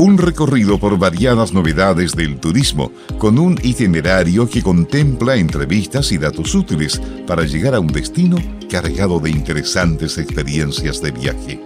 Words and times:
Un 0.00 0.16
recorrido 0.16 0.78
por 0.78 0.98
variadas 0.98 1.52
novedades 1.52 2.16
del 2.16 2.40
turismo, 2.40 2.90
con 3.18 3.38
un 3.38 3.60
itinerario 3.62 4.48
que 4.48 4.62
contempla 4.62 5.36
entrevistas 5.36 6.10
y 6.10 6.16
datos 6.16 6.54
útiles 6.54 6.98
para 7.26 7.42
llegar 7.44 7.74
a 7.74 7.80
un 7.80 7.88
destino 7.88 8.38
cargado 8.70 9.20
de 9.20 9.28
interesantes 9.28 10.16
experiencias 10.16 11.02
de 11.02 11.10
viaje. 11.10 11.60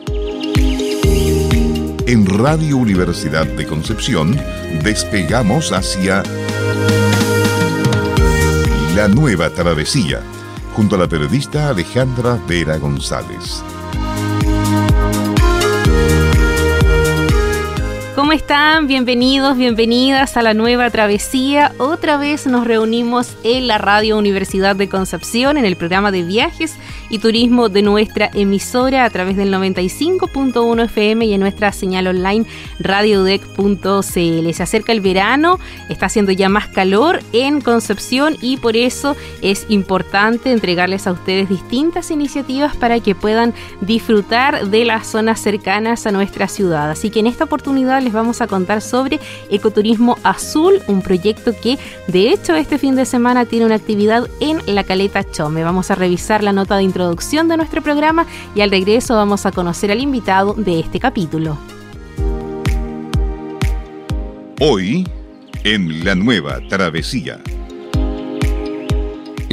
En 2.08 2.26
Radio 2.26 2.76
Universidad 2.78 3.46
de 3.46 3.66
Concepción 3.66 4.36
despegamos 4.82 5.70
hacia 5.70 6.24
la 8.96 9.06
nueva 9.06 9.48
travesía, 9.50 10.22
junto 10.74 10.96
a 10.96 10.98
la 10.98 11.06
periodista 11.06 11.68
Alejandra 11.68 12.40
Vera 12.48 12.78
González. 12.78 13.62
¿Cómo 18.24 18.32
están? 18.32 18.86
Bienvenidos, 18.86 19.54
bienvenidas 19.54 20.38
a 20.38 20.42
la 20.42 20.54
nueva 20.54 20.88
travesía. 20.88 21.72
Otra 21.76 22.16
vez 22.16 22.46
nos 22.46 22.66
reunimos 22.66 23.36
en 23.44 23.66
la 23.66 23.76
Radio 23.76 24.16
Universidad 24.16 24.74
de 24.76 24.88
Concepción 24.88 25.58
en 25.58 25.66
el 25.66 25.76
programa 25.76 26.10
de 26.10 26.22
viajes 26.22 26.74
y 27.10 27.18
turismo 27.18 27.68
de 27.68 27.82
nuestra 27.82 28.30
emisora 28.32 29.04
a 29.04 29.10
través 29.10 29.36
del 29.36 29.52
95.1 29.52 30.84
FM 30.86 31.26
y 31.26 31.34
en 31.34 31.40
nuestra 31.40 31.70
señal 31.72 32.06
online 32.06 32.46
radiodec.cl. 32.80 34.52
Se 34.54 34.62
acerca 34.62 34.92
el 34.92 35.02
verano, 35.02 35.58
está 35.90 36.06
haciendo 36.06 36.32
ya 36.32 36.48
más 36.48 36.68
calor 36.68 37.20
en 37.34 37.60
Concepción 37.60 38.38
y 38.40 38.56
por 38.56 38.74
eso 38.74 39.16
es 39.42 39.66
importante 39.68 40.50
entregarles 40.50 41.06
a 41.06 41.12
ustedes 41.12 41.50
distintas 41.50 42.10
iniciativas 42.10 42.74
para 42.74 43.00
que 43.00 43.14
puedan 43.14 43.52
disfrutar 43.82 44.68
de 44.68 44.86
las 44.86 45.08
zonas 45.08 45.40
cercanas 45.40 46.06
a 46.06 46.10
nuestra 46.10 46.48
ciudad. 46.48 46.90
Así 46.90 47.10
que 47.10 47.20
en 47.20 47.26
esta 47.26 47.44
oportunidad 47.44 48.00
les 48.00 48.13
vamos 48.14 48.40
a 48.40 48.46
contar 48.46 48.80
sobre 48.80 49.20
Ecoturismo 49.50 50.16
Azul, 50.22 50.80
un 50.86 51.02
proyecto 51.02 51.52
que 51.60 51.78
de 52.08 52.30
hecho 52.30 52.54
este 52.54 52.78
fin 52.78 52.96
de 52.96 53.04
semana 53.04 53.44
tiene 53.44 53.66
una 53.66 53.74
actividad 53.74 54.28
en 54.40 54.60
la 54.66 54.84
Caleta 54.84 55.30
Chome. 55.30 55.64
Vamos 55.64 55.90
a 55.90 55.94
revisar 55.94 56.42
la 56.42 56.52
nota 56.52 56.76
de 56.76 56.84
introducción 56.84 57.48
de 57.48 57.56
nuestro 57.56 57.82
programa 57.82 58.26
y 58.54 58.62
al 58.62 58.70
regreso 58.70 59.14
vamos 59.14 59.44
a 59.46 59.52
conocer 59.52 59.90
al 59.90 60.00
invitado 60.00 60.54
de 60.54 60.80
este 60.80 61.00
capítulo. 61.00 61.58
Hoy, 64.60 65.06
en 65.64 66.04
la 66.04 66.14
nueva 66.14 66.60
travesía. 66.68 67.40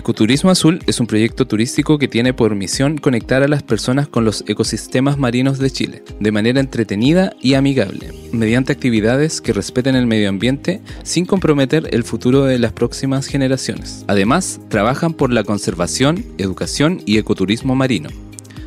Ecoturismo 0.02 0.50
Azul 0.50 0.80
es 0.88 1.00
un 1.00 1.06
proyecto 1.06 1.46
turístico 1.46 2.00
que 2.00 2.08
tiene 2.08 2.34
por 2.34 2.56
misión 2.56 2.98
conectar 2.98 3.44
a 3.44 3.48
las 3.48 3.62
personas 3.62 4.08
con 4.08 4.26
los 4.26 4.44
ecosistemas 4.48 5.20
marinos 5.20 5.60
de 5.60 5.70
Chile, 5.70 6.04
de 6.20 6.32
manera 6.32 6.60
entretenida 6.60 7.34
y 7.40 7.54
amigable, 7.54 8.12
mediante 8.32 8.74
actividades 8.74 9.42
que 9.42 9.54
respeten 9.54 9.96
el 9.96 10.08
medio 10.08 10.30
ambiente 10.30 10.82
sin 11.04 11.28
comprometer 11.28 11.88
el 11.92 12.04
futuro 12.04 12.46
de 12.46 12.58
las 12.58 12.74
próximas 12.74 13.28
generaciones. 13.28 14.04
Además, 14.08 14.60
trabajan 14.70 15.14
por 15.14 15.32
la 15.32 15.44
conservación, 15.44 16.26
educación 16.40 17.04
y 17.06 17.20
ecoturismo 17.20 17.76
marino. 17.76 18.10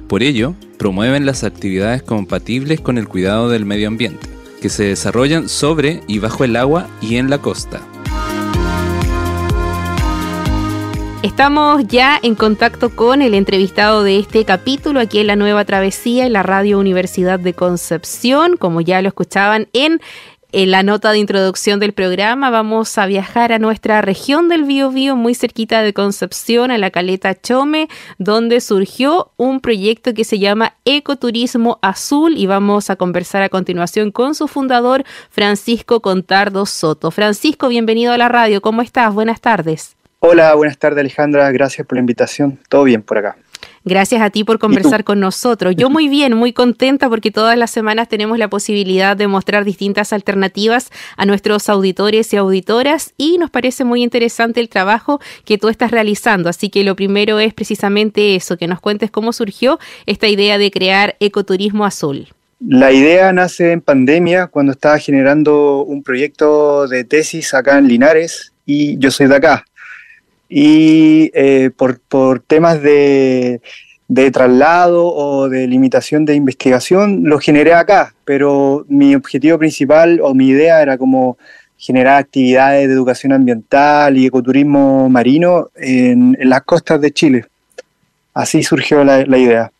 Por 0.06 0.22
ello, 0.22 0.55
promueven 0.78 1.27
las 1.27 1.42
actividades 1.42 2.05
compatibles 2.05 2.80
con 2.80 2.96
el 2.96 3.08
cuidado 3.08 3.48
del 3.48 3.64
medio 3.64 3.88
ambiente, 3.88 4.28
que 4.62 4.68
se 4.68 4.84
desarrollan 4.84 5.48
sobre 5.48 6.00
y 6.06 6.20
bajo 6.20 6.44
el 6.44 6.55
agua 6.55 6.88
y 7.02 7.16
en 7.16 7.28
la 7.28 7.38
costa. 7.38 7.82
Estamos 11.25 11.89
ya 11.89 12.20
en 12.22 12.34
contacto 12.34 12.94
con 12.94 13.22
el 13.22 13.33
entrevistado 13.33 14.03
de 14.03 14.19
este 14.19 14.44
capítulo 14.44 15.00
aquí 15.00 15.20
en 15.20 15.28
la 15.28 15.36
Nueva 15.36 15.64
Travesía 15.64 16.27
en 16.27 16.34
la 16.34 16.42
Radio 16.42 16.78
Universidad 16.78 17.41
de 17.41 17.55
Concepción. 17.55 18.58
Como 18.58 18.83
ya 18.83 19.00
lo 19.00 19.08
escuchaban 19.08 19.69
en, 19.72 20.02
la 20.52 20.83
nota 20.83 21.12
de 21.12 21.20
introducción 21.20 21.80
del 21.80 21.95
programa, 21.95 22.50
vamos 22.50 22.98
a 22.98 23.06
viajar 23.06 23.52
a 23.52 23.58
nuestra 23.58 24.02
región 24.02 24.50
del 24.50 24.64
Biobío, 24.64 25.17
muy 25.17 25.34
cerquita 25.34 25.80
de 25.80 25.95
Concepción, 25.95 26.70
a 26.70 26.77
la 26.77 26.90
Caleta 26.90 27.34
Chome, 27.34 27.89
donde 28.18 28.61
surgió 28.61 29.33
un 29.39 29.61
proyecto 29.61 30.13
que 30.13 30.24
se 30.24 30.39
llama 30.39 30.74
Ecoturismo 30.84 31.79
Azul 31.80 32.36
y 32.36 32.45
vamos 32.45 32.90
a 32.90 32.96
conversar 32.96 33.40
a 33.40 33.48
continuación 33.48 34.11
con 34.11 34.34
su 34.34 34.46
fundador, 34.46 35.05
Francisco 35.30 36.01
Contardo 36.01 36.67
Soto. 36.67 37.11
Francisco, 37.11 37.68
bienvenido 37.68 38.13
a 38.13 38.18
la 38.18 38.29
radio. 38.29 38.61
¿Cómo 38.61 38.83
estás? 38.83 39.14
Buenas 39.14 39.40
tardes. 39.40 39.96
Hola, 40.27 40.55
buenas 40.55 40.79
tardes 40.79 41.01
Alejandra, 41.01 41.52
gracias 41.52 41.86
por 41.86 41.98
la 41.98 42.01
invitación. 42.01 42.58
Todo 42.70 42.85
bien 42.85 43.02
por 43.02 43.18
acá. 43.18 43.36
Gracias 43.85 44.23
a 44.23 44.30
ti 44.30 44.42
por 44.42 44.58
conversar 44.58 45.05
con 45.05 45.20
nosotros. 45.20 45.77
Yo 45.77 45.90
muy 45.90 46.08
bien, 46.08 46.33
muy 46.33 46.55
contenta 46.55 47.11
porque 47.11 47.30
todas 47.30 47.58
las 47.58 47.70
semanas 47.70 48.08
tenemos 48.08 48.39
la 48.39 48.48
posibilidad 48.48 49.18
de 49.18 49.29
mostrar 49.29 49.67
distintas 49.67 50.14
alternativas 50.14 50.90
a 51.18 51.27
nuestros 51.27 51.68
auditores 51.68 52.33
y 52.33 52.39
auditoras 52.39 53.13
y 53.18 53.36
nos 53.36 53.51
parece 53.51 53.84
muy 53.84 54.02
interesante 54.02 54.61
el 54.61 54.70
trabajo 54.70 55.20
que 55.45 55.58
tú 55.58 55.68
estás 55.68 55.90
realizando. 55.90 56.48
Así 56.48 56.70
que 56.70 56.84
lo 56.84 56.96
primero 56.96 57.39
es 57.39 57.52
precisamente 57.52 58.34
eso, 58.34 58.57
que 58.57 58.67
nos 58.67 58.80
cuentes 58.80 59.11
cómo 59.11 59.34
surgió 59.34 59.79
esta 60.07 60.27
idea 60.27 60.57
de 60.57 60.70
crear 60.70 61.17
ecoturismo 61.20 61.84
azul. 61.84 62.29
La 62.67 62.92
idea 62.92 63.30
nace 63.34 63.73
en 63.73 63.83
pandemia 63.83 64.46
cuando 64.46 64.73
estaba 64.73 64.98
generando 64.98 65.83
un 65.83 66.02
proyecto 66.02 66.89
de 66.89 67.05
tesis 67.05 67.52
acá 67.52 67.77
en 67.77 67.89
Linares 67.89 68.55
y 68.64 68.96
yo 68.96 69.11
soy 69.11 69.27
de 69.27 69.36
acá 69.36 69.67
y 70.56 71.32
eh, 71.34 71.72
por, 71.76 71.98
por, 71.98 72.38
temas 72.38 72.80
de, 72.80 73.60
de, 74.06 74.30
traslado 74.30 75.04
o 75.04 75.48
de 75.48 75.66
limitación 75.66 76.24
de 76.24 76.36
investigación 76.36 77.24
lo 77.24 77.40
generé 77.40 77.74
acá, 77.74 78.14
pero 78.24 78.84
mi 78.88 79.16
objetivo 79.16 79.58
principal 79.58 80.20
o 80.22 80.32
mi 80.32 80.46
idea 80.46 80.80
era 80.80 80.96
como 80.96 81.38
generar 81.76 82.18
actividades 82.18 82.86
de 82.86 82.94
educación 82.94 83.32
ambiental 83.32 84.16
y 84.16 84.26
ecoturismo 84.26 85.08
marino 85.08 85.70
en, 85.74 86.36
en 86.38 86.48
las 86.48 86.62
costas 86.62 87.00
de 87.00 87.10
Chile. 87.10 87.46
Así 88.32 88.62
surgió 88.62 89.02
la, 89.02 89.26
la 89.26 89.38
idea. 89.38 89.72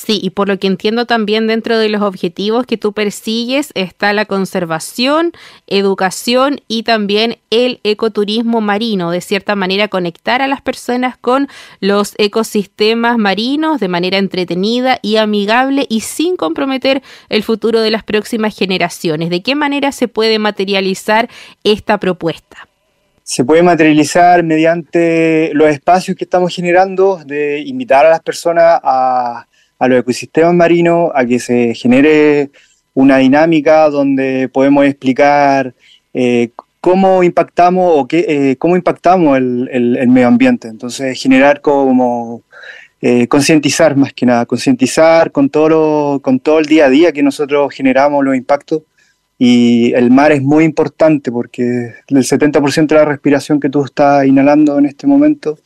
Sí, 0.00 0.20
y 0.22 0.30
por 0.30 0.46
lo 0.46 0.60
que 0.60 0.68
entiendo 0.68 1.06
también 1.06 1.48
dentro 1.48 1.76
de 1.76 1.88
los 1.88 2.02
objetivos 2.02 2.66
que 2.66 2.76
tú 2.76 2.92
persigues 2.92 3.72
está 3.74 4.12
la 4.12 4.26
conservación, 4.26 5.32
educación 5.66 6.60
y 6.68 6.84
también 6.84 7.38
el 7.50 7.80
ecoturismo 7.82 8.60
marino, 8.60 9.10
de 9.10 9.20
cierta 9.20 9.56
manera 9.56 9.88
conectar 9.88 10.40
a 10.40 10.46
las 10.46 10.62
personas 10.62 11.16
con 11.18 11.48
los 11.80 12.14
ecosistemas 12.18 13.18
marinos 13.18 13.80
de 13.80 13.88
manera 13.88 14.18
entretenida 14.18 15.00
y 15.02 15.16
amigable 15.16 15.84
y 15.88 16.02
sin 16.02 16.36
comprometer 16.36 17.02
el 17.28 17.42
futuro 17.42 17.80
de 17.80 17.90
las 17.90 18.04
próximas 18.04 18.56
generaciones. 18.56 19.30
¿De 19.30 19.42
qué 19.42 19.56
manera 19.56 19.90
se 19.90 20.06
puede 20.06 20.38
materializar 20.38 21.28
esta 21.64 21.98
propuesta? 21.98 22.68
se 23.24 23.44
puede 23.44 23.62
materializar 23.62 24.42
mediante 24.42 25.50
los 25.52 25.68
espacios 25.68 26.16
que 26.16 26.24
estamos 26.24 26.54
generando, 26.54 27.20
de 27.26 27.60
invitar 27.60 28.06
a 28.06 28.08
las 28.08 28.20
personas 28.20 28.80
a, 28.82 29.46
a 29.78 29.88
los 29.88 30.00
ecosistemas 30.00 30.54
marinos, 30.54 31.10
a 31.14 31.24
que 31.24 31.38
se 31.38 31.74
genere 31.74 32.50
una 32.94 33.18
dinámica 33.18 33.88
donde 33.90 34.48
podemos 34.48 34.84
explicar 34.84 35.74
eh, 36.12 36.50
cómo 36.80 37.22
impactamos 37.22 37.92
o 37.96 38.08
qué, 38.08 38.24
eh, 38.28 38.56
cómo 38.56 38.76
impactamos 38.76 39.36
el, 39.38 40.08
medio 40.08 40.26
ambiente. 40.26 40.68
Entonces, 40.68 41.20
generar 41.20 41.60
como 41.60 42.42
eh, 43.00 43.28
concientizar 43.28 43.94
más 43.96 44.12
que 44.12 44.26
nada, 44.26 44.46
concientizar 44.46 45.30
con 45.30 45.48
todo, 45.48 46.18
con 46.20 46.40
todo 46.40 46.58
el 46.58 46.66
día 46.66 46.86
a 46.86 46.90
día 46.90 47.12
que 47.12 47.22
nosotros 47.22 47.72
generamos 47.72 48.24
los 48.24 48.36
impactos. 48.36 48.82
Y 49.38 49.92
el 49.94 50.10
mar 50.10 50.32
es 50.32 50.42
muy 50.42 50.64
importante 50.64 51.30
porque 51.30 51.94
el 52.08 52.16
70% 52.16 52.88
de 52.88 52.94
la 52.96 53.04
respiración 53.04 53.60
que 53.60 53.70
tú 53.70 53.84
estás 53.84 54.26
inhalando 54.26 54.76
en 54.78 54.86
este 54.86 55.06
momento 55.06 55.56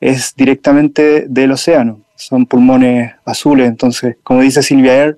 es 0.00 0.34
directamente 0.36 1.26
del 1.28 1.52
océano 1.52 2.03
son 2.28 2.46
pulmones 2.46 3.12
azules, 3.26 3.68
entonces, 3.68 4.16
como 4.22 4.40
dice 4.40 4.62
Silvia 4.62 4.94
Air, 4.94 5.16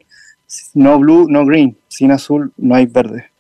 no 0.75 0.99
blue, 0.99 1.27
no 1.29 1.47
green, 1.47 1.79
sin 1.89 2.11
azul 2.11 2.53
no 2.57 2.75
hay 2.75 2.87
verde. 2.87 3.31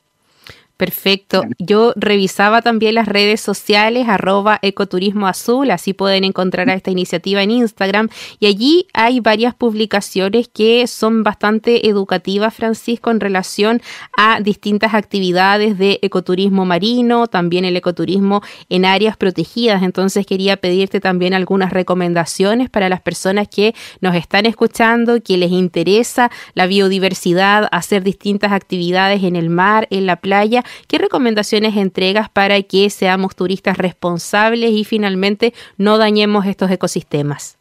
Perfecto. 0.76 1.42
Yo 1.58 1.94
revisaba 1.96 2.60
también 2.60 2.96
las 2.96 3.08
redes 3.08 3.40
sociales, 3.40 4.08
arroba 4.10 4.58
ecoturismo 4.60 5.26
azul, 5.26 5.70
así 5.70 5.94
pueden 5.94 6.22
encontrar 6.24 6.68
a 6.68 6.74
esta 6.74 6.90
iniciativa 6.90 7.42
en 7.42 7.50
Instagram. 7.50 8.10
Y 8.40 8.46
allí 8.46 8.86
hay 8.92 9.20
varias 9.20 9.54
publicaciones 9.54 10.48
que 10.48 10.86
son 10.86 11.22
bastante 11.22 11.88
educativas, 11.88 12.52
Francisco, 12.52 13.10
en 13.10 13.20
relación 13.20 13.80
a 14.18 14.40
distintas 14.42 14.92
actividades 14.92 15.78
de 15.78 15.98
ecoturismo 16.02 16.66
marino, 16.66 17.26
también 17.26 17.64
el 17.64 17.76
ecoturismo 17.76 18.42
en 18.68 18.84
áreas 18.84 19.16
protegidas. 19.16 19.82
Entonces 19.82 20.26
quería 20.26 20.58
pedirte 20.58 21.00
también 21.00 21.32
algunas 21.32 21.72
recomendaciones 21.72 22.68
para 22.68 22.90
las 22.90 23.00
personas 23.00 23.48
que 23.48 23.74
nos 24.02 24.14
están 24.14 24.44
escuchando, 24.44 25.22
que 25.22 25.38
les 25.38 25.52
interesa 25.52 26.30
la 26.52 26.66
biodiversidad, 26.66 27.66
hacer 27.72 28.02
distintas 28.02 28.52
actividades 28.52 29.22
en 29.22 29.36
el 29.36 29.48
mar, 29.48 29.86
en 29.90 30.04
la 30.04 30.16
playa 30.16 30.64
¿Qué 30.88 30.98
recomendaciones 30.98 31.76
entregas 31.76 32.28
para 32.28 32.60
que 32.62 32.90
seamos 32.90 33.36
turistas 33.36 33.78
responsables 33.78 34.70
y 34.70 34.84
finalmente 34.84 35.54
no 35.78 35.98
dañemos 35.98 36.46
estos 36.46 36.70
ecosistemas? 36.70 37.56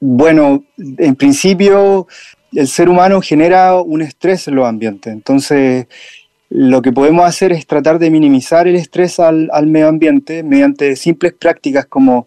Bueno, 0.00 0.64
en 0.76 1.16
principio 1.16 2.06
el 2.52 2.68
ser 2.68 2.88
humano 2.88 3.20
genera 3.20 3.80
un 3.80 4.02
estrés 4.02 4.48
en 4.48 4.54
los 4.54 4.66
ambientes. 4.66 5.12
Entonces, 5.12 5.86
lo 6.50 6.80
que 6.80 6.92
podemos 6.92 7.26
hacer 7.26 7.52
es 7.52 7.66
tratar 7.66 7.98
de 7.98 8.10
minimizar 8.10 8.66
el 8.66 8.76
estrés 8.76 9.20
al, 9.20 9.50
medio 9.66 9.88
ambiente 9.88 10.42
mediante 10.42 10.96
simples 10.96 11.34
prácticas 11.34 11.86
como 11.86 12.26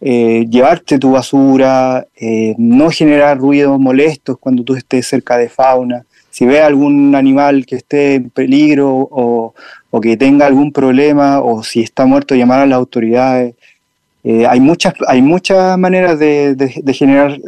eh, 0.00 0.46
llevarte 0.50 0.98
tu 0.98 1.12
basura, 1.12 2.06
eh, 2.16 2.54
no 2.58 2.90
generar 2.90 3.38
ruidos 3.38 3.78
molestos 3.78 4.36
cuando 4.38 4.62
tú 4.64 4.74
estés 4.74 5.06
cerca 5.06 5.38
de 5.38 5.48
fauna. 5.48 6.04
Si 6.32 6.44
ves 6.46 6.62
algún 6.62 7.14
animal 7.14 7.64
que 7.64 7.76
esté 7.76 8.16
en 8.16 8.30
peligro 8.30 8.90
o, 8.90 9.54
que 10.02 10.16
tenga 10.16 10.46
algún 10.46 10.72
problema 10.72 11.40
o 11.40 11.62
si 11.62 11.80
está 11.80 12.06
muerto, 12.06 12.34
llamar 12.34 12.60
a 12.60 12.66
las 12.66 12.78
autoridades. 12.78 13.54
Eh, 14.24 14.46
hay, 14.46 14.58
muchas, 14.58 14.94
hay 15.06 15.22
muchas 15.22 15.78
maneras 15.78 16.18
de, 16.18 16.56
generar 16.94 17.38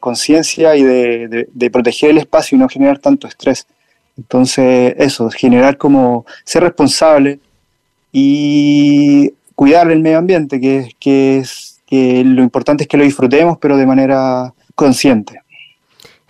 conciencia 0.00 0.76
y 0.76 0.82
de, 0.82 1.48
de 1.50 1.70
proteger 1.70 2.10
el 2.10 2.18
espacio 2.18 2.56
y 2.56 2.58
no 2.58 2.68
generar 2.68 2.98
tanto 2.98 3.26
estrés. 3.26 3.66
Entonces, 4.18 4.94
eso, 4.98 5.30
generar 5.30 5.78
como 5.78 6.26
ser 6.44 6.64
responsable 6.64 7.38
y 8.12 9.32
cuidar 9.54 9.90
el 9.90 10.00
medio 10.00 10.18
ambiente, 10.18 10.60
que, 10.60 10.90
que 10.98 11.38
es 11.38 11.80
que 11.86 12.24
lo 12.24 12.42
importante 12.42 12.84
es 12.84 12.88
que 12.88 12.96
lo 12.96 13.04
disfrutemos, 13.04 13.58
pero 13.58 13.76
de 13.76 13.86
manera 13.86 14.54
consciente. 14.74 15.41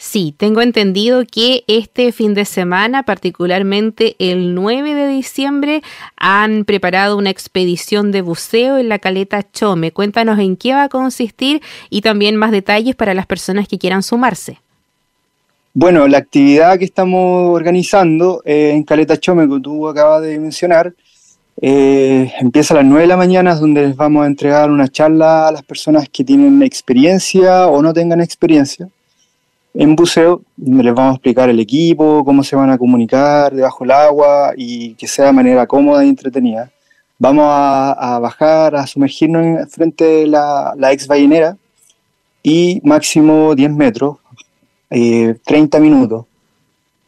Sí, 0.04 0.34
tengo 0.36 0.62
entendido 0.62 1.22
que 1.24 1.62
este 1.68 2.10
fin 2.10 2.34
de 2.34 2.44
semana, 2.44 3.04
particularmente 3.04 4.16
el 4.18 4.52
9 4.52 4.96
de 4.96 5.06
diciembre, 5.06 5.80
han 6.16 6.64
preparado 6.64 7.16
una 7.16 7.30
expedición 7.30 8.10
de 8.10 8.20
buceo 8.20 8.78
en 8.78 8.88
la 8.88 8.98
caleta 8.98 9.48
Chome. 9.52 9.92
Cuéntanos 9.92 10.40
en 10.40 10.56
qué 10.56 10.74
va 10.74 10.82
a 10.82 10.88
consistir 10.88 11.62
y 11.88 12.00
también 12.00 12.34
más 12.34 12.50
detalles 12.50 12.96
para 12.96 13.14
las 13.14 13.26
personas 13.26 13.68
que 13.68 13.78
quieran 13.78 14.02
sumarse. 14.02 14.58
Bueno, 15.72 16.08
la 16.08 16.18
actividad 16.18 16.80
que 16.80 16.84
estamos 16.84 17.54
organizando 17.54 18.42
eh, 18.44 18.72
en 18.74 18.82
Caleta 18.82 19.16
Chome, 19.16 19.48
que 19.48 19.60
tú 19.60 19.86
acabas 19.86 20.20
de 20.22 20.36
mencionar, 20.40 20.92
eh, 21.60 22.32
empieza 22.40 22.74
a 22.74 22.78
las 22.78 22.86
9 22.86 23.02
de 23.02 23.06
la 23.06 23.16
mañana, 23.16 23.54
donde 23.54 23.86
les 23.86 23.96
vamos 23.96 24.24
a 24.24 24.26
entregar 24.26 24.68
una 24.68 24.88
charla 24.88 25.46
a 25.46 25.52
las 25.52 25.62
personas 25.62 26.08
que 26.08 26.24
tienen 26.24 26.60
experiencia 26.64 27.68
o 27.68 27.80
no 27.82 27.92
tengan 27.92 28.20
experiencia 28.20 28.88
en 29.74 29.96
buceo, 29.96 30.42
donde 30.56 30.84
les 30.84 30.94
vamos 30.94 31.12
a 31.12 31.14
explicar 31.14 31.48
el 31.48 31.60
equipo, 31.60 32.24
cómo 32.24 32.42
se 32.44 32.56
van 32.56 32.70
a 32.70 32.78
comunicar 32.78 33.54
debajo 33.54 33.84
del 33.84 33.92
agua 33.92 34.52
y 34.56 34.94
que 34.94 35.08
sea 35.08 35.26
de 35.26 35.32
manera 35.32 35.66
cómoda 35.66 36.04
y 36.04 36.08
entretenida. 36.08 36.70
Vamos 37.18 37.44
a, 37.48 38.18
bajar, 38.20 38.74
a 38.76 38.86
sumergirnos 38.86 39.70
frente 39.70 40.04
de 40.04 40.26
la, 40.26 40.74
la 40.76 40.92
ex 40.92 41.06
ballenera 41.06 41.56
y 42.42 42.80
máximo 42.82 43.54
10 43.54 43.70
metros 43.70 44.16
30 44.88 45.78
eh, 45.78 45.80
minutos. 45.80 46.26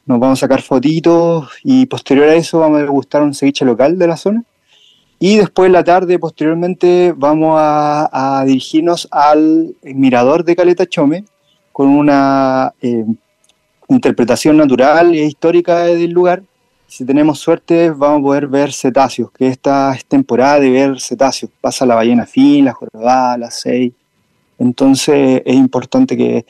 Nos 0.06 0.20
vamos 0.20 0.38
a 0.38 0.40
sacar 0.40 0.62
fotitos 0.62 1.50
y 1.62 1.86
posterior 1.86 2.28
a 2.28 2.34
eso 2.34 2.60
vamos 2.60 2.78
a 2.78 2.82
degustar 2.82 3.22
un 3.22 3.34
ceviche 3.34 3.64
local 3.64 3.98
de 3.98 4.06
la 4.06 4.16
zona. 4.16 4.44
Y 5.18 5.36
después 5.36 5.68
en 5.68 5.72
la 5.72 5.84
tarde, 5.84 6.18
posteriormente, 6.18 7.14
vamos 7.16 7.56
a, 7.58 8.42
dirigirnos 8.46 9.08
al 9.10 9.74
mirador 9.82 10.44
de 10.44 10.56
Caleta 10.56 10.86
Chome 10.86 11.24
con 11.74 11.88
una 11.88 12.72
eh, 12.80 13.04
interpretación 13.88 14.56
natural 14.56 15.12
e 15.12 15.24
histórica 15.24 15.86
del 15.86 16.12
lugar. 16.12 16.44
Si 16.86 17.04
tenemos 17.04 17.40
suerte, 17.40 17.90
vamos 17.90 18.20
a 18.20 18.22
poder 18.22 18.46
ver 18.46 18.72
cetáceos, 18.72 19.32
que 19.32 19.48
esta 19.48 19.92
es 19.92 20.04
temporada 20.04 20.60
de 20.60 20.70
ver 20.70 21.00
cetáceos. 21.00 21.50
Pasa 21.60 21.84
la 21.84 21.96
ballena 21.96 22.26
fin, 22.26 22.64
la 22.64 22.74
jorobada, 22.74 23.36
la 23.36 23.50
seis. 23.50 23.92
Entonces 24.56 25.42
es 25.44 25.56
importante 25.56 26.16
que, 26.16 26.46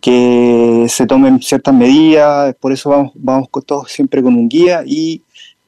que 0.00 0.86
se 0.88 1.06
tomen 1.08 1.42
ciertas 1.42 1.74
medidas, 1.74 2.54
por 2.60 2.70
eso 2.70 2.90
vamos, 2.90 3.10
vamos 3.16 3.48
todos 3.66 3.90
siempre 3.90 4.22
con 4.22 4.36
un 4.36 4.48
guía 4.48 4.84
y 4.86 5.22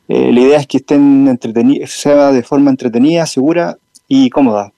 eh, 0.07 0.33
la 0.33 0.41
idea 0.41 0.61
es 0.61 0.69
que 0.69 0.77
estén 0.77 1.27
entretenidos, 1.27 1.91
sea 1.91 2.31
de 2.31 2.45
forma 2.45 2.71
entretenida, 2.71 3.27
segura 3.27 3.77
y 4.07 4.31
cómoda. 4.31 4.73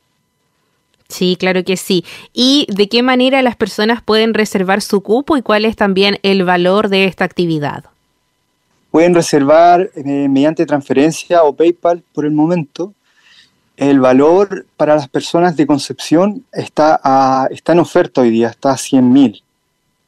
Sí, 1.13 1.37
claro 1.39 1.63
que 1.63 1.77
sí. 1.77 2.05
¿Y 2.33 2.67
de 2.71 2.89
qué 2.89 3.03
manera 3.03 3.43
las 3.43 3.55
personas 3.55 4.03
pueden 4.03 4.33
reservar 4.33 4.81
su 4.81 5.03
cupo 5.03 5.37
y 5.37 5.43
cuál 5.43 5.67
es 5.67 5.77
también 5.77 6.19
el 6.23 6.45
valor 6.45 6.89
de 6.89 7.05
esta 7.05 7.25
actividad? 7.25 7.85
Pueden 8.91 9.15
reservar 9.15 9.91
eh, 9.95 10.29
mediante 10.29 10.65
transferencia 10.65 11.45
o 11.45 11.55
PayPal 11.55 12.03
por 12.15 12.25
el 12.25 12.33
momento. 12.33 12.95
El 13.77 14.01
valor 14.01 14.67
para 14.77 14.95
las 14.95 15.09
personas 15.09 15.57
de 15.57 15.67
Concepción 15.67 16.45
está, 16.53 17.49
está 17.51 17.73
en 17.73 17.79
oferta 17.79 18.23
hoy 18.23 18.31
día, 18.31 18.49
está 18.49 18.73
a 18.73 18.77
100 18.77 19.13
mil, 19.13 19.43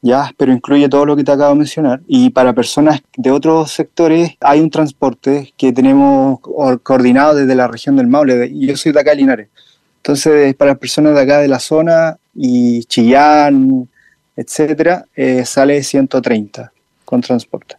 ¿ya? 0.01 0.31
pero 0.37 0.53
incluye 0.53 0.87
todo 0.87 1.05
lo 1.05 1.15
que 1.15 1.23
te 1.23 1.31
acabo 1.31 1.53
de 1.53 1.59
mencionar. 1.59 2.01
Y 2.07 2.31
para 2.31 2.53
personas 2.53 3.01
de 3.15 3.31
otros 3.31 3.71
sectores 3.71 4.37
hay 4.39 4.59
un 4.59 4.71
transporte 4.71 5.53
que 5.57 5.71
tenemos 5.71 6.39
coordinado 6.83 7.35
desde 7.35 7.53
la 7.53 7.67
región 7.67 7.95
del 7.95 8.07
Maule. 8.07 8.51
Yo 8.53 8.75
soy 8.75 8.91
de 8.91 8.99
acá, 8.99 9.13
Linares. 9.13 9.49
Entonces, 10.05 10.53
para 10.53 10.75
personas 10.75 11.15
de 11.15 11.21
acá 11.21 11.39
de 11.39 11.47
la 11.47 11.59
zona 11.59 12.15
y 12.35 12.83
Chillán, 12.83 13.89
etcétera, 14.35 15.03
eh, 15.15 15.43
sale 15.45 15.81
130 15.81 16.71
con 17.03 17.21
transporte. 17.21 17.75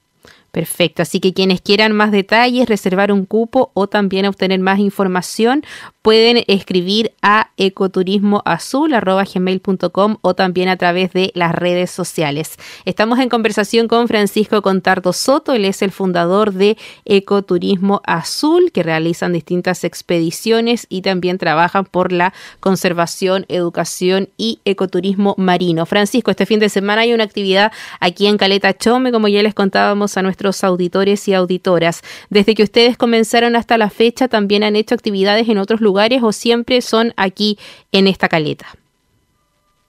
Perfecto, 0.57 1.03
así 1.03 1.21
que 1.21 1.35
quienes 1.35 1.61
quieran 1.61 1.93
más 1.93 2.11
detalles, 2.11 2.67
reservar 2.67 3.13
un 3.13 3.27
cupo 3.27 3.73
o 3.75 3.89
también 3.89 4.25
obtener 4.25 4.59
más 4.59 4.79
información, 4.79 5.63
pueden 6.01 6.45
escribir 6.47 7.13
a 7.21 7.51
ecoturismoazul.com 7.59 10.17
o 10.23 10.35
también 10.35 10.71
a 10.71 10.79
través 10.79 11.13
de 11.13 11.31
las 11.35 11.55
redes 11.55 11.91
sociales. 11.91 12.57
Estamos 12.87 13.19
en 13.19 13.29
conversación 13.29 13.87
con 13.87 14.09
Francisco 14.09 14.63
Contardo 14.63 15.13
Soto, 15.13 15.53
él 15.53 15.67
es 15.67 15.83
el 15.83 15.91
fundador 15.91 16.55
de 16.55 16.79
Ecoturismo 17.05 18.01
Azul, 18.07 18.73
que 18.73 18.83
realizan 18.83 19.35
distintas 19.35 19.85
expediciones 19.85 20.87
y 20.89 21.03
también 21.03 21.37
trabajan 21.37 21.85
por 21.85 22.13
la 22.13 22.33
conservación, 22.61 23.45
educación 23.49 24.31
y 24.39 24.61
ecoturismo 24.65 25.35
marino. 25.37 25.85
Francisco, 25.85 26.31
este 26.31 26.47
fin 26.47 26.61
de 26.61 26.71
semana 26.71 27.03
hay 27.03 27.13
una 27.13 27.25
actividad 27.25 27.73
aquí 28.01 28.27
en 28.27 28.39
Caleta 28.39 28.73
Chome, 28.73 29.13
como 29.13 29.29
ya 29.29 29.43
les 29.43 29.53
contábamos 29.53 30.17
a 30.17 30.23
nuestros 30.47 30.65
auditores 30.65 31.27
y 31.29 31.35
auditoras. 31.35 32.03
Desde 32.31 32.55
que 32.55 32.63
ustedes 32.63 32.97
comenzaron 32.97 33.57
hasta 33.57 33.79
la 33.79 33.91
fecha, 33.91 34.29
¿también 34.29 34.63
han 34.63 34.77
hecho 34.77 34.95
actividades 34.95 35.49
en 35.49 35.59
otros 35.59 35.81
lugares 35.81 36.23
o 36.23 36.33
siempre 36.33 36.81
son 36.81 37.13
aquí 37.17 37.59
en 37.93 38.07
esta 38.07 38.29
caleta? 38.29 38.67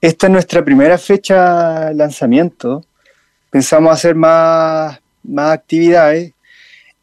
Esta 0.00 0.26
es 0.26 0.32
nuestra 0.32 0.64
primera 0.64 0.98
fecha 0.98 1.92
lanzamiento. 1.92 2.84
Pensamos 3.50 3.92
hacer 3.92 4.14
más, 4.14 5.00
más 5.22 5.52
actividades 5.52 6.32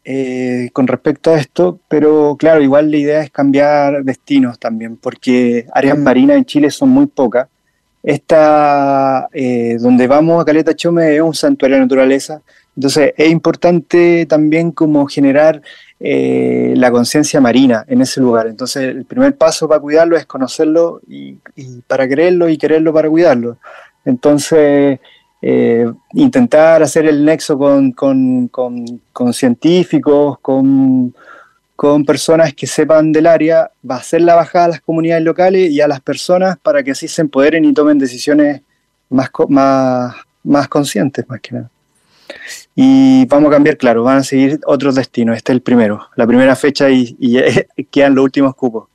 eh, 0.04 0.70
con 0.72 0.86
respecto 0.86 1.32
a 1.32 1.38
esto, 1.38 1.80
pero 1.88 2.36
claro, 2.38 2.62
igual 2.62 2.90
la 2.90 2.96
idea 2.96 3.22
es 3.22 3.30
cambiar 3.30 4.04
destinos 4.04 4.58
también, 4.58 4.96
porque 4.96 5.66
áreas 5.72 5.98
marinas 5.98 6.36
en 6.36 6.44
Chile 6.44 6.70
son 6.70 6.90
muy 6.90 7.06
pocas. 7.06 7.48
Esta, 8.02 9.28
eh, 9.32 9.78
donde 9.80 10.06
vamos 10.06 10.40
a 10.40 10.44
Caleta 10.44 10.76
Chome, 10.76 11.16
es 11.16 11.22
un 11.22 11.34
santuario 11.34 11.76
de 11.76 11.82
naturaleza, 11.82 12.40
entonces 12.76 13.14
es 13.16 13.30
importante 13.30 14.26
también 14.26 14.70
como 14.70 15.06
generar 15.06 15.62
eh, 15.98 16.74
la 16.76 16.90
conciencia 16.90 17.40
marina 17.40 17.84
en 17.88 18.02
ese 18.02 18.20
lugar. 18.20 18.46
Entonces 18.48 18.82
el 18.82 19.06
primer 19.06 19.34
paso 19.36 19.66
para 19.66 19.80
cuidarlo 19.80 20.16
es 20.16 20.26
conocerlo 20.26 21.00
y, 21.08 21.38
para 21.86 22.06
quererlo 22.06 22.50
y 22.50 22.58
quererlo 22.58 22.92
para 22.92 23.08
cuidarlo. 23.08 23.56
Entonces 24.04 25.00
eh, 25.40 25.90
intentar 26.12 26.82
hacer 26.82 27.06
el 27.06 27.24
nexo 27.24 27.58
con, 27.58 27.94
científicos, 29.32 30.38
con, 30.40 31.14
con 31.76 32.04
personas 32.04 32.52
que 32.52 32.66
sepan 32.66 33.10
del 33.10 33.26
área, 33.26 33.70
va 33.88 33.96
a 33.96 33.98
hacer 34.00 34.20
la 34.20 34.34
bajada 34.34 34.66
a 34.66 34.68
las 34.68 34.80
comunidades 34.82 35.24
locales 35.24 35.70
y 35.70 35.80
a 35.80 35.88
las 35.88 36.00
personas 36.02 36.58
para 36.58 36.82
que 36.82 36.90
así 36.90 37.08
se 37.08 37.22
empoderen 37.22 37.64
y 37.64 37.72
tomen 37.72 37.98
decisiones 37.98 38.60
más, 39.08 39.30
más, 39.48 40.14
más 40.44 40.68
conscientes, 40.68 41.26
más 41.26 41.40
que 41.40 41.54
nada. 41.54 41.70
Y 42.74 43.26
vamos 43.26 43.48
a 43.48 43.54
cambiar, 43.54 43.76
claro, 43.76 44.02
van 44.02 44.18
a 44.18 44.22
seguir 44.22 44.60
otros 44.66 44.94
destinos. 44.94 45.36
Este 45.36 45.52
es 45.52 45.56
el 45.56 45.62
primero, 45.62 46.08
la 46.16 46.26
primera 46.26 46.56
fecha 46.56 46.90
y, 46.90 47.16
y 47.18 47.84
quedan 47.90 48.14
los 48.14 48.24
últimos 48.24 48.54
cupos. 48.54 48.88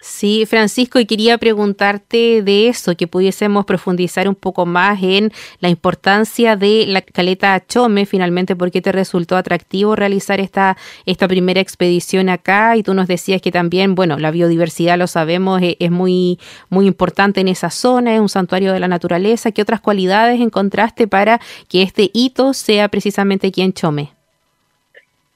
Sí, 0.00 0.44
Francisco, 0.46 0.98
y 1.00 1.06
quería 1.06 1.38
preguntarte 1.38 2.42
de 2.42 2.68
eso, 2.68 2.94
que 2.96 3.06
pudiésemos 3.06 3.64
profundizar 3.64 4.28
un 4.28 4.34
poco 4.34 4.66
más 4.66 5.02
en 5.02 5.32
la 5.60 5.70
importancia 5.70 6.56
de 6.56 6.84
la 6.86 7.00
caleta 7.00 7.62
Chome, 7.66 8.04
finalmente, 8.04 8.54
porque 8.54 8.82
te 8.82 8.92
resultó 8.92 9.36
atractivo 9.36 9.96
realizar 9.96 10.40
esta, 10.40 10.76
esta 11.06 11.26
primera 11.28 11.60
expedición 11.60 12.28
acá, 12.28 12.76
y 12.76 12.82
tú 12.82 12.94
nos 12.94 13.08
decías 13.08 13.40
que 13.40 13.50
también, 13.50 13.94
bueno, 13.94 14.18
la 14.18 14.30
biodiversidad, 14.30 14.98
lo 14.98 15.06
sabemos, 15.06 15.62
es, 15.62 15.76
es 15.78 15.90
muy, 15.90 16.38
muy 16.68 16.86
importante 16.86 17.40
en 17.40 17.48
esa 17.48 17.70
zona, 17.70 18.14
es 18.14 18.20
un 18.20 18.28
santuario 18.28 18.72
de 18.72 18.80
la 18.80 18.88
naturaleza. 18.88 19.52
¿Qué 19.52 19.62
otras 19.62 19.80
cualidades 19.80 20.40
encontraste 20.40 21.06
para 21.06 21.40
que 21.68 21.82
este 21.82 22.10
hito 22.12 22.52
sea 22.52 22.88
precisamente 22.88 23.46
aquí 23.46 23.62
en 23.62 23.72
Chome? 23.72 24.12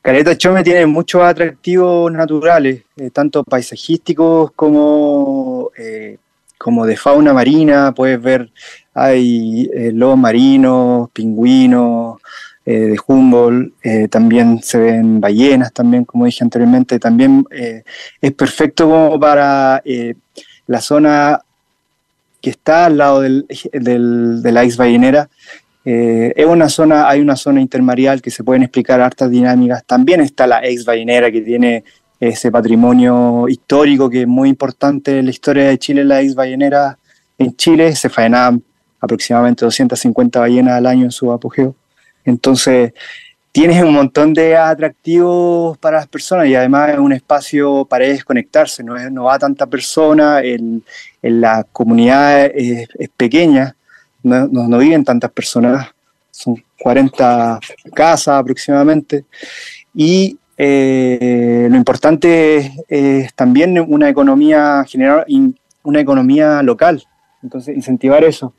Caleta 0.00 0.36
Chome 0.36 0.62
tiene 0.62 0.86
muchos 0.86 1.22
atractivos 1.22 2.10
naturales, 2.12 2.82
eh, 2.96 3.10
tanto 3.10 3.42
paisajísticos 3.44 4.52
como, 4.52 5.70
eh, 5.76 6.18
como 6.56 6.86
de 6.86 6.96
fauna 6.96 7.32
marina. 7.32 7.92
Puedes 7.92 8.20
ver 8.22 8.50
hay 8.94 9.68
eh, 9.74 9.90
lobos 9.92 10.18
marinos, 10.18 11.10
pingüinos, 11.10 12.20
de 12.64 12.98
Humboldt, 13.06 13.72
también 14.10 14.62
se 14.62 14.76
ven 14.76 15.22
ballenas, 15.22 15.72
también, 15.72 16.04
como 16.04 16.26
dije 16.26 16.44
anteriormente, 16.44 16.98
también 16.98 17.46
es 17.50 18.32
perfecto 18.34 18.90
como 18.90 19.18
para 19.18 19.82
la 20.66 20.80
zona 20.82 21.40
que 22.42 22.50
está 22.50 22.84
al 22.84 22.98
lado 22.98 23.22
del, 23.22 23.46
de 23.48 24.52
la 24.52 24.64
ex 24.64 24.76
ballenera. 24.76 25.30
Es 26.36 26.46
una 26.46 26.68
zona, 26.68 27.08
hay 27.08 27.20
una 27.20 27.36
zona 27.36 27.60
intermareal 27.60 28.20
que 28.20 28.30
se 28.30 28.44
pueden 28.44 28.62
explicar 28.62 29.00
hartas 29.00 29.30
dinámicas. 29.30 29.84
También 29.84 30.20
está 30.20 30.46
la 30.46 30.64
ex 30.64 30.84
ballenera 30.84 31.30
que 31.30 31.40
tiene 31.40 31.84
ese 32.20 32.50
patrimonio 32.50 33.46
histórico 33.48 34.10
que 34.10 34.22
es 34.22 34.26
muy 34.26 34.48
importante 34.48 35.18
en 35.18 35.26
la 35.26 35.30
historia 35.30 35.68
de 35.68 35.78
Chile, 35.78 36.04
la 36.04 36.20
ex 36.20 36.34
ballenera 36.34 36.98
en 37.38 37.54
Chile, 37.56 37.94
se 37.94 38.08
faenaban 38.08 38.62
aproximadamente 39.00 39.64
250 39.64 40.40
ballenas 40.40 40.74
al 40.74 40.86
año 40.86 41.04
en 41.04 41.12
su 41.12 41.30
apogeo. 41.32 41.74
Entonces, 42.24 42.92
tienes 43.52 43.82
un 43.82 43.92
montón 43.92 44.34
de 44.34 44.56
atractivos 44.56 45.78
para 45.78 45.98
las 45.98 46.06
personas 46.06 46.46
y 46.46 46.54
además 46.54 46.90
es 46.90 46.98
un 46.98 47.12
espacio 47.12 47.84
para 47.84 48.06
desconectarse, 48.06 48.84
no, 48.84 48.96
no 49.10 49.24
va 49.24 49.38
tanta 49.38 49.66
persona, 49.66 50.40
en, 50.42 50.82
la 51.22 51.64
comunidad 51.72 52.46
es, 52.46 52.88
pequeña, 53.16 53.74
no, 54.22 54.46
no, 54.48 54.78
viven 54.78 55.04
tantas 55.04 55.30
personas, 55.30 55.88
son 56.30 56.62
40 56.80 57.60
casas 57.94 58.40
aproximadamente, 58.40 59.24
y 59.94 60.38
eh, 60.56 61.68
lo 61.70 61.76
importante 61.76 62.72
es, 62.88 63.34
también 63.34 63.78
una 63.78 64.08
economía 64.08 64.84
general, 64.86 65.24
una 65.84 66.00
economía 66.00 66.62
local, 66.62 67.02
entonces 67.42 67.76
incentivar 67.76 68.24
eso. 68.24 68.52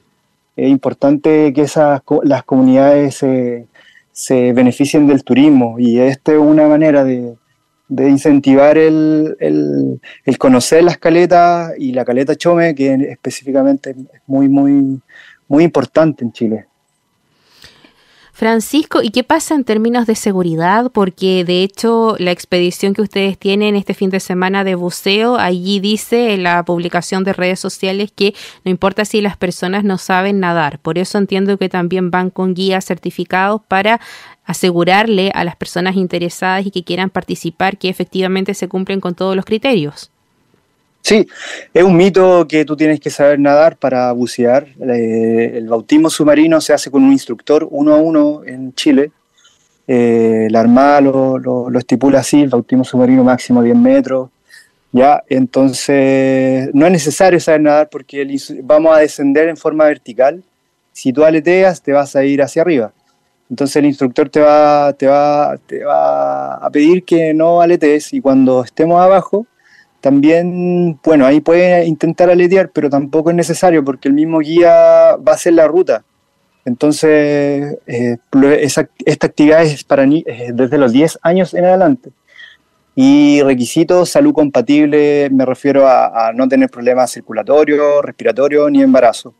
Es 0.55 0.69
importante 0.69 1.53
que 1.53 1.61
esas, 1.61 2.01
las 2.23 2.43
comunidades 2.43 3.15
se, 3.15 4.53
beneficien 4.53 5.07
del 5.07 5.23
turismo. 5.23 5.79
Y 5.79 5.99
esta 5.99 6.33
es 6.33 6.37
una 6.37 6.67
manera 6.67 7.03
de, 7.03 7.35
incentivar 7.89 8.77
el, 8.77 9.37
el, 9.39 10.37
conocer 10.37 10.83
las 10.83 10.97
caletas 10.97 11.71
y 11.77 11.93
la 11.93 12.03
caleta 12.03 12.35
Chome, 12.35 12.75
que 12.75 12.93
específicamente 12.93 13.91
es 13.91 14.21
muy, 14.27 14.49
muy, 14.49 14.99
muy 15.49 15.65
importante 15.65 16.23
en 16.23 16.31
Chile. 16.31 16.65
Francisco, 18.39 19.01
¿y 19.01 19.09
qué 19.09 19.25
pasa 19.25 19.53
en 19.53 19.65
términos 19.65 20.07
de 20.07 20.15
seguridad? 20.15 20.93
Porque 20.93 21.43
de 21.43 21.61
hecho 21.61 22.15
la 22.19 22.31
expedición 22.31 22.93
que 22.93 23.01
ustedes 23.01 23.37
tienen 23.37 23.75
este 23.75 23.93
fin 23.93 24.09
de 24.09 24.21
semana 24.21 24.63
de 24.63 24.75
buceo, 24.75 25.35
allí 25.35 25.81
dice 25.81 26.33
en 26.33 26.43
la 26.43 26.63
publicación 26.63 27.25
de 27.25 27.33
redes 27.33 27.59
sociales 27.59 28.13
que 28.15 28.33
no 28.63 28.71
importa 28.71 29.03
si 29.03 29.19
las 29.19 29.35
personas 29.35 29.83
no 29.83 29.97
saben 29.97 30.39
nadar. 30.39 30.79
Por 30.79 30.97
eso 30.97 31.17
entiendo 31.17 31.57
que 31.57 31.67
también 31.67 32.11
van 32.11 32.29
con 32.29 32.53
guías 32.53 32.85
certificados 32.85 33.61
para 33.67 33.99
asegurarle 34.45 35.31
a 35.35 35.43
las 35.43 35.57
personas 35.57 35.97
interesadas 35.97 36.65
y 36.65 36.71
que 36.71 36.85
quieran 36.85 37.09
participar 37.09 37.77
que 37.77 37.89
efectivamente 37.89 38.53
se 38.53 38.69
cumplen 38.69 39.01
con 39.01 39.15
todos 39.15 39.35
los 39.35 39.43
criterios. 39.43 40.11
Sí, 41.01 41.27
es 41.73 41.83
un 41.83 41.95
mito 41.95 42.45
que 42.47 42.65
tú 42.65 42.75
tienes 42.75 42.99
que 42.99 43.09
saber 43.09 43.39
nadar 43.39 43.77
para 43.77 44.11
bucear. 44.11 44.67
Eh, 44.79 45.53
el 45.55 45.67
bautismo 45.67 46.09
submarino 46.09 46.59
se 46.61 46.73
hace 46.73 46.91
con 46.91 47.03
un 47.03 47.11
instructor 47.11 47.67
uno 47.71 47.93
a 47.93 47.97
uno 47.97 48.43
en 48.45 48.73
Chile. 48.73 49.11
Eh, 49.87 50.47
la 50.51 50.59
Armada 50.59 51.01
lo, 51.01 51.69
estipula 51.79 52.19
así, 52.19 52.41
el 52.41 52.49
bautismo 52.49 52.83
submarino 52.83 53.23
máximo 53.23 53.63
10 53.63 53.75
metros. 53.77 54.29
Ya, 54.91 55.23
entonces 55.29 56.69
no 56.73 56.85
es 56.85 56.91
necesario 56.91 57.39
saber 57.39 57.61
nadar 57.61 57.89
porque 57.89 58.25
vamos 58.63 58.95
a 58.95 58.99
descender 58.99 59.47
en 59.47 59.57
forma 59.57 59.85
vertical. 59.85 60.43
Si 60.91 61.13
tú 61.13 61.23
aleteas, 61.23 61.81
te 61.81 61.93
vas 61.93 62.15
a 62.15 62.23
ir 62.23 62.41
hacia 62.41 62.61
arriba. 62.61 62.91
Entonces 63.49 63.77
el 63.77 63.85
instructor 63.85 64.29
te 64.29 64.41
va, 64.41 64.93
te 64.93 65.07
va, 65.07 65.57
te 65.65 65.83
va 65.83 66.55
a 66.55 66.69
pedir 66.69 67.03
que 67.03 67.33
no 67.33 67.61
aletees 67.61 68.13
y 68.13 68.21
cuando 68.21 68.63
estemos 68.63 69.01
abajo, 69.01 69.47
también, 70.01 70.99
bueno, 71.03 71.25
ahí 71.25 71.41
puede 71.41 71.85
intentar 71.85 72.29
aletear, 72.29 72.69
pero 72.71 72.89
tampoco 72.89 73.29
es 73.29 73.35
necesario 73.35 73.83
porque 73.83 74.07
el 74.07 74.13
mismo 74.13 74.39
guía 74.39 75.15
va 75.17 75.33
a 75.33 75.35
hacer 75.35 75.53
la 75.53 75.67
ruta. 75.67 76.03
Entonces, 76.65 77.77
eh, 77.87 78.17
esta 78.59 79.27
actividad 79.27 79.63
es 79.63 79.83
para 79.83 80.03
eh, 80.03 80.51
desde 80.53 80.77
los 80.77 80.91
10 80.91 81.19
años 81.23 81.53
en 81.53 81.65
adelante. 81.65 82.11
Y 82.95 83.41
requisitos, 83.43 84.09
salud 84.09 84.33
compatible, 84.33 85.29
me 85.31 85.45
refiero 85.45 85.87
a, 85.87 86.31
no 86.33 86.47
tener 86.47 86.69
problemas 86.69 87.11
circulatorios, 87.11 88.03
respiratorios 88.03 88.69
ni 88.71 88.81
embarazo. 88.81 89.33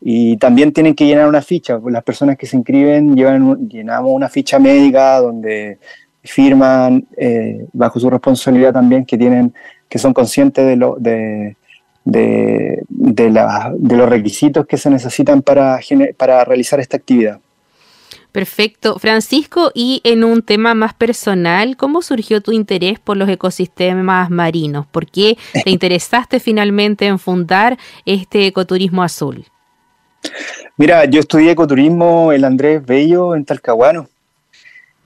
Y 0.00 0.36
también 0.38 0.72
tienen 0.72 0.94
que 0.94 1.06
llenar 1.06 1.28
una 1.28 1.40
ficha. 1.40 1.78
Las 1.86 2.02
personas 2.02 2.36
que 2.36 2.46
se 2.46 2.56
inscriben 2.56 3.14
llevan, 3.14 3.68
llenamos 3.68 4.10
una 4.12 4.28
ficha 4.28 4.58
médica 4.58 5.20
donde 5.20 5.78
firman 6.24 7.06
eh, 7.16 7.66
bajo 7.72 8.00
su 8.00 8.08
responsabilidad 8.10 8.72
también 8.72 9.04
que 9.04 9.18
tienen 9.18 9.54
que 9.88 9.98
son 9.98 10.14
conscientes 10.14 10.66
de, 10.66 10.76
lo, 10.76 10.96
de, 10.98 11.56
de, 12.04 12.82
de, 12.88 13.96
los 13.96 14.08
requisitos 14.08 14.66
que 14.66 14.76
se 14.76 14.90
necesitan 14.90 15.42
para, 15.42 15.78
para 16.16 16.44
realizar 16.44 16.80
esta 16.80 16.96
actividad. 16.96 17.38
Perfecto. 18.32 18.98
Francisco, 18.98 19.70
y 19.72 20.00
en 20.02 20.24
un 20.24 20.42
tema 20.42 20.74
más 20.74 20.94
personal, 20.94 21.76
¿cómo 21.76 22.02
surgió 22.02 22.40
tu 22.40 22.50
interés 22.50 22.98
por 22.98 23.16
los 23.16 23.28
ecosistemas 23.28 24.30
marinos? 24.30 24.86
¿Por 24.86 25.06
qué 25.06 25.38
te 25.62 25.70
interesaste 25.70 26.40
finalmente 26.40 27.06
en 27.06 27.20
fundar 27.20 27.78
este 28.04 28.48
ecoturismo 28.48 29.04
azul? 29.04 29.44
Mira, 30.76 31.04
yo 31.04 31.20
estudié 31.20 31.52
ecoturismo 31.52 32.32
el 32.32 32.42
Andrés 32.42 32.84
Bello 32.84 33.36
en 33.36 33.44
Talcahuano 33.44 34.08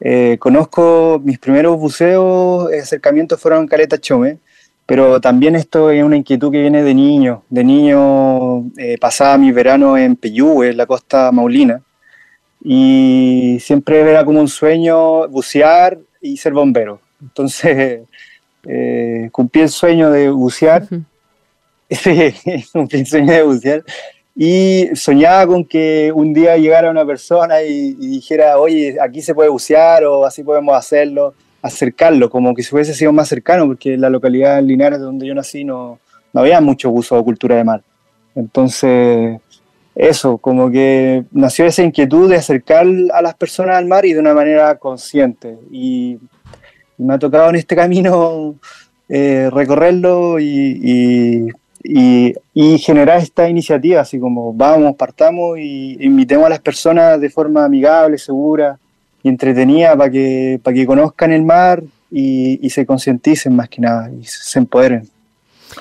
eh, 0.00 0.36
conozco 0.38 1.20
mis 1.24 1.38
primeros 1.38 1.76
buceos, 1.78 2.72
acercamientos 2.72 3.40
fueron 3.40 3.62
en 3.62 3.68
Caleta 3.68 3.98
Chome, 3.98 4.38
pero 4.86 5.20
también 5.20 5.56
esto 5.56 5.90
es 5.90 6.02
una 6.02 6.16
inquietud 6.16 6.52
que 6.52 6.60
viene 6.60 6.82
de 6.82 6.94
niño. 6.94 7.42
De 7.50 7.64
niño 7.64 8.70
eh, 8.76 8.96
pasaba 9.00 9.36
mi 9.38 9.52
verano 9.52 9.98
en 9.98 10.16
Peyú, 10.16 10.62
en 10.62 10.76
la 10.76 10.86
costa 10.86 11.30
maulina, 11.32 11.82
y 12.62 13.58
siempre 13.60 14.00
era 14.00 14.24
como 14.24 14.40
un 14.40 14.48
sueño 14.48 15.28
bucear 15.28 15.98
y 16.20 16.36
ser 16.36 16.52
bombero. 16.52 17.00
Entonces 17.20 18.00
eh, 18.66 19.28
cumplí 19.32 19.62
el 19.62 19.68
sueño 19.68 20.10
de 20.10 20.30
bucear, 20.30 20.86
cumplí 22.72 23.00
el 23.00 23.06
sueño 23.06 23.32
de 23.32 23.42
bucear 23.42 23.84
y 24.40 24.94
soñaba 24.94 25.48
con 25.48 25.64
que 25.64 26.12
un 26.14 26.32
día 26.32 26.56
llegara 26.56 26.92
una 26.92 27.04
persona 27.04 27.60
y, 27.62 27.94
dijera, 27.94 28.60
oye, 28.60 28.96
aquí 29.02 29.20
se 29.20 29.34
puede 29.34 29.48
bucear 29.48 30.04
o 30.04 30.24
así 30.24 30.44
podemos 30.44 30.76
hacerlo, 30.76 31.34
acercarlo, 31.60 32.30
como 32.30 32.54
que 32.54 32.62
si 32.62 32.72
hubiese 32.72 32.94
sido 32.94 33.12
más 33.12 33.26
cercano, 33.26 33.66
porque 33.66 33.94
en 33.94 34.00
la 34.00 34.08
localidad 34.08 34.62
Linares, 34.62 35.00
donde 35.00 35.26
yo 35.26 35.34
nací, 35.34 35.64
no, 35.64 35.98
no 36.32 36.40
había 36.40 36.60
mucho 36.60 36.88
uso 36.88 37.18
o 37.18 37.24
cultura 37.24 37.56
de 37.56 37.64
mar. 37.64 37.82
Entonces, 38.36 39.40
eso, 39.96 40.38
como 40.38 40.70
que 40.70 41.24
nació 41.32 41.66
esa 41.66 41.82
inquietud 41.82 42.30
de 42.30 42.36
acercar 42.36 42.86
a 43.12 43.20
las 43.20 43.34
personas 43.34 43.76
al 43.76 43.86
mar 43.86 44.06
y 44.06 44.12
de 44.12 44.20
una 44.20 44.34
manera 44.34 44.76
consciente. 44.76 45.58
Y 45.72 46.16
me 46.96 47.14
ha 47.14 47.18
tocado 47.18 47.50
en 47.50 47.56
este 47.56 47.74
camino 47.74 48.54
eh, 49.08 49.50
recorrerlo 49.52 50.38
y 50.38 50.78
y, 50.80 51.48
generar 52.78 53.18
esta 53.18 53.48
iniciativa, 53.48 54.00
así 54.00 54.18
como 54.18 54.52
vamos, 54.52 54.96
partamos 54.96 55.58
y 55.58 55.96
invitemos 56.00 56.46
a 56.46 56.50
las 56.50 56.60
personas 56.60 57.20
de 57.20 57.30
forma 57.30 57.64
amigable, 57.64 58.18
segura 58.18 58.78
y 59.22 59.28
entretenida 59.28 59.96
para 59.96 60.10
que, 60.10 60.60
para 60.62 60.74
que 60.74 60.86
conozcan 60.86 61.32
el 61.32 61.42
mar 61.42 61.82
y, 62.10 62.68
se 62.70 62.84
concienticen 62.84 63.54
más 63.54 63.68
que 63.68 63.80
nada 63.80 64.10
y 64.10 64.24
se 64.24 64.58
empoderen. 64.58 65.08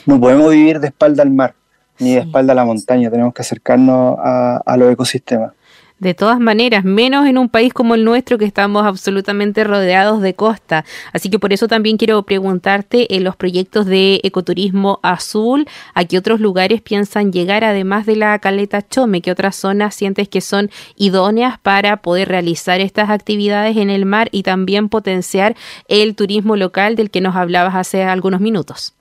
No 0.05 0.19
podemos 0.19 0.51
vivir 0.51 0.79
de 0.79 0.87
espalda 0.87 1.23
al 1.23 1.31
mar 1.31 1.53
ni 1.99 2.13
de 2.13 2.19
espalda 2.19 2.53
a 2.53 2.55
la 2.55 2.65
montaña, 2.65 3.09
tenemos 3.09 3.33
que 3.33 3.41
acercarnos 3.41 4.17
a, 4.19 4.61
a 4.63 4.77
los 4.77 4.91
ecosistemas 4.93 5.53
de 5.99 6.13
todas 6.13 6.39
maneras, 6.39 6.83
menos 6.83 7.25
en 7.27 7.37
un 7.37 7.49
país 7.49 7.73
como 7.73 7.95
el 7.95 8.03
nuestro 8.03 8.37
que 8.37 8.45
estamos 8.45 8.85
absolutamente 8.85 9.63
rodeados 9.63 10.21
de 10.21 10.35
costa. 10.35 10.85
Así 11.11 11.29
que 11.29 11.39
por 11.39 11.53
eso 11.53 11.67
también 11.67 11.97
quiero 11.97 12.21
preguntarte 12.23 13.15
en 13.15 13.23
los 13.23 13.35
proyectos 13.35 13.85
de 13.87 14.19
ecoturismo 14.23 14.99
azul, 15.01 15.67
¿a 15.93 16.05
qué 16.05 16.17
otros 16.17 16.39
lugares 16.39 16.81
piensan 16.81 17.31
llegar 17.31 17.63
además 17.63 18.05
de 18.05 18.15
la 18.15 18.37
caleta 18.39 18.87
Chome? 18.87 19.21
¿Qué 19.21 19.31
otras 19.31 19.55
zonas 19.55 19.95
sientes 19.95 20.29
que 20.29 20.41
son 20.41 20.69
idóneas 20.95 21.57
para 21.59 21.97
poder 21.97 22.27
realizar 22.27 22.79
estas 22.79 23.09
actividades 23.09 23.77
en 23.77 23.89
el 23.89 24.05
mar 24.05 24.29
y 24.31 24.43
también 24.43 24.89
potenciar 24.89 25.55
el 25.87 26.15
turismo 26.15 26.55
local 26.55 26.95
del 26.95 27.09
que 27.09 27.21
nos 27.21 27.35
hablabas 27.35 27.75
hace 27.75 28.03
algunos 28.03 28.39
minutos? 28.39 28.93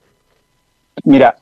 Mira, 1.04 1.36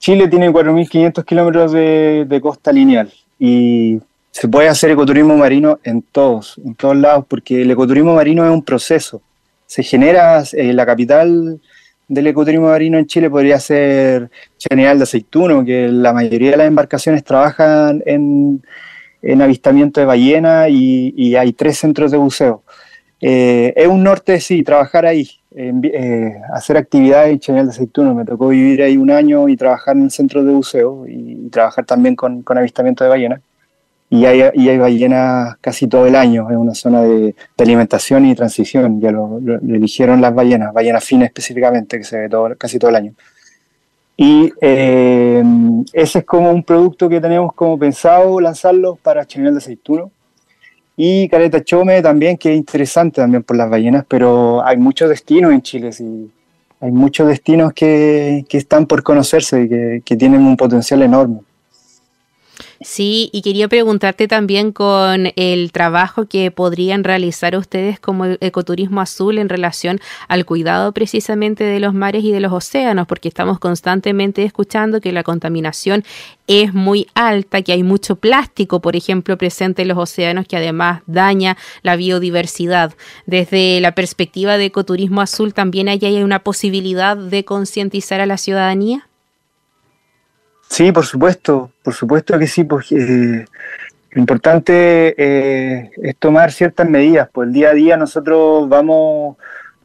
Chile 0.00 0.26
tiene 0.26 0.50
4.500 0.50 1.24
kilómetros 1.24 1.72
de, 1.72 2.24
de 2.28 2.40
costa 2.40 2.72
lineal 2.72 3.12
y 3.38 4.00
se 4.36 4.48
puede 4.48 4.68
hacer 4.68 4.90
ecoturismo 4.90 5.34
marino 5.34 5.80
en 5.82 6.02
todos, 6.02 6.60
en 6.62 6.74
todos 6.74 6.94
lados, 6.94 7.24
porque 7.26 7.62
el 7.62 7.70
ecoturismo 7.70 8.14
marino 8.14 8.44
es 8.44 8.50
un 8.50 8.62
proceso. 8.62 9.22
Se 9.64 9.82
genera, 9.82 10.42
en 10.52 10.70
eh, 10.70 10.72
la 10.74 10.84
capital 10.84 11.58
del 12.06 12.26
ecoturismo 12.26 12.66
marino 12.66 12.98
en 12.98 13.06
Chile 13.06 13.30
podría 13.30 13.58
ser 13.58 14.30
General 14.58 14.98
de 14.98 15.04
Aceituno, 15.04 15.64
que 15.64 15.88
la 15.88 16.12
mayoría 16.12 16.50
de 16.50 16.58
las 16.58 16.66
embarcaciones 16.66 17.24
trabajan 17.24 18.02
en, 18.04 18.62
avistamiento 19.40 20.00
de 20.00 20.06
ballena 20.06 20.68
y, 20.68 21.34
hay 21.34 21.54
tres 21.54 21.78
centros 21.78 22.10
de 22.10 22.18
buceo. 22.18 22.62
Eh, 23.22 23.72
es 23.74 23.86
un 23.86 24.02
norte, 24.02 24.38
sí, 24.40 24.62
trabajar 24.62 25.06
ahí, 25.06 25.30
eh, 25.54 26.34
hacer 26.52 26.76
actividades 26.76 27.32
en 27.32 27.40
General 27.40 27.66
de 27.68 27.72
Aceituno. 27.72 28.14
Me 28.14 28.26
tocó 28.26 28.48
vivir 28.48 28.82
ahí 28.82 28.98
un 28.98 29.10
año 29.10 29.48
y 29.48 29.56
trabajar 29.56 29.96
en 29.96 30.02
el 30.02 30.10
centro 30.10 30.44
de 30.44 30.52
buceo 30.52 31.06
y, 31.08 31.48
trabajar 31.48 31.86
también 31.86 32.14
con, 32.14 32.42
con 32.42 32.58
avistamiento 32.58 33.02
de 33.02 33.08
ballena 33.08 33.40
y 34.08 34.24
hay, 34.24 34.50
y 34.54 34.68
hay 34.68 34.78
ballenas 34.78 35.56
casi 35.60 35.88
todo 35.88 36.06
el 36.06 36.14
año, 36.14 36.48
es 36.50 36.56
una 36.56 36.74
zona 36.74 37.02
de, 37.02 37.34
alimentación 37.58 38.26
y 38.26 38.34
transición, 38.34 39.00
ya 39.00 39.10
lo, 39.10 39.38
eligieron 39.38 40.20
las 40.20 40.34
ballenas, 40.34 40.72
ballenas 40.72 41.04
finas 41.04 41.26
específicamente, 41.26 41.98
que 41.98 42.04
se 42.04 42.18
ve 42.18 42.28
todo, 42.28 42.54
casi 42.56 42.78
todo 42.78 42.90
el 42.90 42.96
año. 42.96 43.14
Y 44.16 44.52
eh, 44.60 45.42
ese 45.92 46.20
es 46.20 46.24
como 46.24 46.50
un 46.50 46.62
producto 46.62 47.08
que 47.08 47.20
tenemos 47.20 47.52
como 47.52 47.78
pensado 47.78 48.40
lanzarlo 48.40 48.96
para 48.96 49.26
Chinel 49.26 49.52
de 49.52 49.58
Aceituno. 49.58 50.10
Y 50.96 51.28
Caleta 51.28 51.62
Chome 51.62 52.00
también, 52.00 52.38
que 52.38 52.52
es 52.52 52.56
interesante 52.56 53.20
también 53.20 53.42
por 53.42 53.56
las 53.56 53.68
ballenas, 53.68 54.06
pero 54.08 54.64
hay 54.64 54.78
muchos 54.78 55.10
destinos 55.10 55.52
en 55.52 55.60
Chile, 55.60 55.92
sí. 55.92 56.30
hay 56.80 56.90
muchos 56.90 57.28
destinos 57.28 57.74
que, 57.74 58.46
que 58.48 58.56
están 58.56 58.86
por 58.86 59.02
conocerse 59.02 59.64
y 59.64 59.68
que, 59.68 60.02
que 60.02 60.16
tienen 60.16 60.40
un 60.40 60.56
potencial 60.56 61.02
enorme. 61.02 61.40
Sí, 62.80 63.30
y 63.32 63.40
quería 63.40 63.68
preguntarte 63.68 64.28
también 64.28 64.70
con 64.70 65.32
el 65.36 65.72
trabajo 65.72 66.26
que 66.26 66.50
podrían 66.50 67.04
realizar 67.04 67.56
ustedes 67.56 67.98
como 67.98 68.26
ecoturismo 68.26 69.00
azul 69.00 69.38
en 69.38 69.48
relación 69.48 69.98
al 70.28 70.44
cuidado 70.44 70.92
precisamente 70.92 71.64
de 71.64 71.80
los 71.80 71.94
mares 71.94 72.22
y 72.22 72.32
de 72.32 72.40
los 72.40 72.52
océanos, 72.52 73.06
porque 73.06 73.28
estamos 73.28 73.58
constantemente 73.58 74.42
escuchando 74.44 75.00
que 75.00 75.12
la 75.12 75.22
contaminación 75.22 76.04
es 76.46 76.74
muy 76.74 77.06
alta, 77.14 77.62
que 77.62 77.72
hay 77.72 77.82
mucho 77.82 78.16
plástico, 78.16 78.80
por 78.80 78.94
ejemplo, 78.94 79.38
presente 79.38 79.82
en 79.82 79.88
los 79.88 79.98
océanos 79.98 80.46
que 80.46 80.58
además 80.58 81.02
daña 81.06 81.56
la 81.82 81.96
biodiversidad. 81.96 82.94
Desde 83.24 83.80
la 83.80 83.92
perspectiva 83.92 84.58
de 84.58 84.66
ecoturismo 84.66 85.22
azul, 85.22 85.54
¿también 85.54 85.88
hay 85.88 86.22
una 86.22 86.40
posibilidad 86.40 87.16
de 87.16 87.44
concientizar 87.44 88.20
a 88.20 88.26
la 88.26 88.36
ciudadanía? 88.36 89.05
Sí, 90.68 90.92
por 90.92 91.06
supuesto, 91.06 91.70
por 91.82 91.94
supuesto 91.94 92.38
que 92.38 92.46
sí, 92.46 92.64
porque 92.64 92.96
eh, 92.96 93.44
lo 94.10 94.20
importante 94.20 95.14
eh, 95.16 95.90
es 96.02 96.16
tomar 96.16 96.52
ciertas 96.52 96.88
medidas, 96.88 97.28
pues 97.32 97.48
el 97.48 97.54
día 97.54 97.70
a 97.70 97.74
día 97.74 97.96
nosotros 97.96 98.68
vamos, 98.68 99.36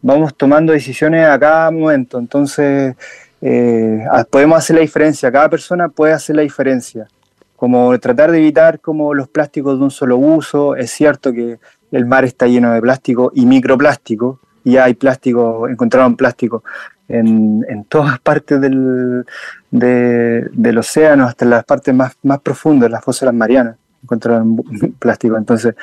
vamos 0.02 0.36
tomando 0.36 0.74
decisiones 0.74 1.28
a 1.28 1.40
cada 1.40 1.72
momento, 1.72 2.20
entonces 2.20 2.96
eh, 3.42 4.04
podemos 4.30 4.58
hacer 4.58 4.76
la 4.78 4.82
diferencia, 4.82 5.32
cada 5.32 5.50
persona 5.50 5.90
puede 5.90 6.14
hacer 6.14 6.36
la 6.36 6.42
diferencia, 6.42 7.08
como 7.56 7.98
tratar 8.00 8.32
de 8.32 8.40
evitar 8.40 8.80
como 8.80 9.14
los 9.14 9.30
plásticos 9.30 9.78
de 9.78 9.84
un 9.86 9.92
solo 9.92 10.18
uso, 10.18 10.76
es 10.76 10.92
cierto 10.92 11.32
que 11.32 11.60
el 11.92 12.06
mar 12.06 12.26
está 12.26 12.48
lleno 12.48 12.74
de 12.74 12.82
plástico 12.82 13.32
y 13.36 13.46
microplástico, 13.46 14.40
y 14.64 14.78
hay 14.78 14.94
plástico, 14.94 15.68
encontraron 15.68 16.16
plástico 16.16 16.64
en, 17.14 17.66
en 17.68 17.84
todas 17.86 18.20
partes 18.20 18.60
del, 18.62 19.26
del 19.72 20.78
océano, 20.78 21.26
hasta 21.26 21.46
las 21.46 21.64
partes 21.64 21.94
más, 21.94 22.14
más 22.24 22.40
profundas, 22.40 22.92
las 22.92 23.04
fosas 23.04 23.34
marianas, 23.34 23.78
encontraron 24.04 24.58
plástico. 25.00 25.38
Entonces, 25.38 25.76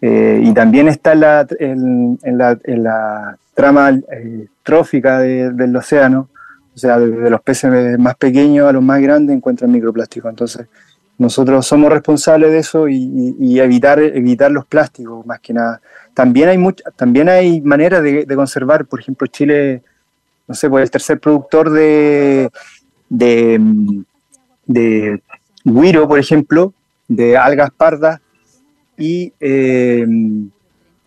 eh, 0.00 0.40
y 0.42 0.52
también 0.52 0.88
está 0.88 1.14
la, 1.14 1.46
en, 1.58 2.18
la, 2.22 2.58
en, 2.64 2.82
la, 2.82 3.36
trama 3.54 3.90
eh, 3.90 4.48
trófica 4.62 5.20
del 5.20 5.76
océano, 5.76 6.28
o 6.74 6.78
sea, 6.78 6.98
de, 6.98 7.30
los 7.30 7.40
peces 7.42 7.98
más 7.98 8.16
pequeños 8.16 8.68
a 8.68 8.72
los 8.72 8.82
más 8.82 9.00
grandes 9.00 9.36
encuentran 9.36 9.70
microplástico. 9.70 10.28
Entonces, 10.28 10.66
nosotros 11.18 11.66
somos 11.66 11.92
responsables 11.92 12.50
de 12.50 12.58
eso 12.58 12.88
y, 12.88 13.60
evitar, 13.60 14.00
evitar 14.00 14.50
los 14.50 14.66
plásticos, 14.66 15.24
más 15.24 15.38
que 15.40 15.52
nada. 15.52 15.80
También 16.14 16.48
hay, 16.48 16.58
también 16.96 17.28
hay 17.28 17.60
maneras 17.60 18.02
de, 18.02 18.24
de 18.24 18.36
conservar, 18.36 18.86
por 18.86 19.00
ejemplo, 19.00 19.26
Chile 19.28 19.82
no 20.52 20.56
sé, 20.56 20.68
pues 20.68 20.82
el 20.82 20.90
tercer 20.90 21.18
productor 21.18 21.70
de, 21.70 22.50
de, 23.08 23.58
guiro, 25.64 26.06
por 26.06 26.18
ejemplo, 26.18 26.74
de 27.08 27.38
algas 27.38 27.70
pardas, 27.70 28.20
y 28.98 29.32
eh, 29.40 30.06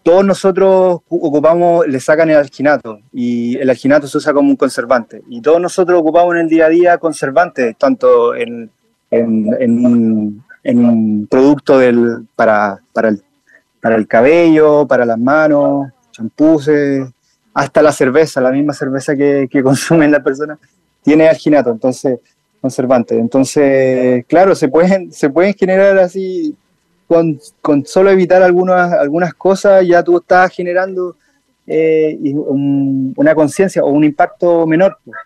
todos 0.01 0.25
nosotros 0.25 1.01
ocupamos, 1.07 1.87
le 1.87 1.99
sacan 1.99 2.31
el 2.31 2.37
alginato, 2.37 3.01
y 3.13 3.55
el 3.57 3.69
alginato 3.69 4.07
se 4.07 4.17
usa 4.17 4.33
como 4.33 4.49
un 4.49 4.55
conservante, 4.55 5.21
y 5.29 5.41
todos 5.41 5.61
nosotros 5.61 5.99
ocupamos 5.99 6.33
en 6.33 6.41
el 6.41 6.49
día 6.49 6.65
a 6.65 6.69
día 6.69 6.97
conservantes, 6.97 7.77
tanto 7.77 8.33
en, 8.33 8.71
en, 9.11 9.85
un, 10.65 11.27
producto 11.29 11.77
del, 11.77 12.25
para, 12.35 12.79
para, 12.91 13.09
el, 13.09 13.21
para 13.79 13.95
el 13.95 14.07
cabello, 14.07 14.87
para 14.87 15.05
las 15.05 15.19
manos, 15.19 15.91
champuses, 16.09 17.13
hasta 17.55 17.81
la 17.81 17.91
cerveza, 17.91 18.41
la 18.41 18.51
misma 18.51 18.73
cerveza 18.73 19.15
que, 19.15 19.47
que 19.49 19.63
consumen 19.69 20.11
las 20.11 20.21
personas, 20.21 20.59
tiene 21.01 21.27
alginato, 21.27 21.71
entonces, 21.71 22.19
conservante. 22.61 23.17
Entonces, 23.17 24.25
claro, 24.27 24.53
se 24.55 24.67
pueden, 24.67 25.11
se 25.11 25.29
pueden 25.29 25.53
generar 25.53 25.97
así, 25.97 26.55
con, 27.07 27.39
con 27.61 27.85
solo 27.85 28.09
evitar 28.09 28.43
algunas, 28.43 28.91
algunas 28.93 29.33
cosas, 29.33 29.87
ya 29.87 30.03
tú 30.03 30.17
estás 30.17 30.51
generando 30.51 31.15
eh, 31.67 32.17
una 32.23 33.35
conciencia 33.35 33.83
o 33.83 33.89
un 33.89 34.03
impacto 34.03 34.67
menor, 34.67 34.97
pues, 35.05 35.17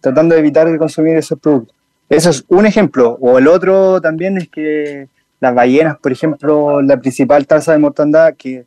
tratando 0.00 0.34
de 0.34 0.40
evitar 0.40 0.78
consumir 0.78 1.16
esos 1.16 1.38
productos. 1.38 1.76
Eso 2.08 2.30
es 2.30 2.44
un 2.48 2.66
ejemplo. 2.66 3.18
O 3.20 3.38
el 3.38 3.48
otro 3.48 4.00
también 4.00 4.38
es 4.38 4.48
que 4.48 5.08
las 5.40 5.54
ballenas, 5.54 5.98
por 5.98 6.12
ejemplo, 6.12 6.80
la 6.80 6.96
principal 6.98 7.46
tasa 7.46 7.72
de 7.72 7.78
mortandad 7.78 8.34
que 8.34 8.64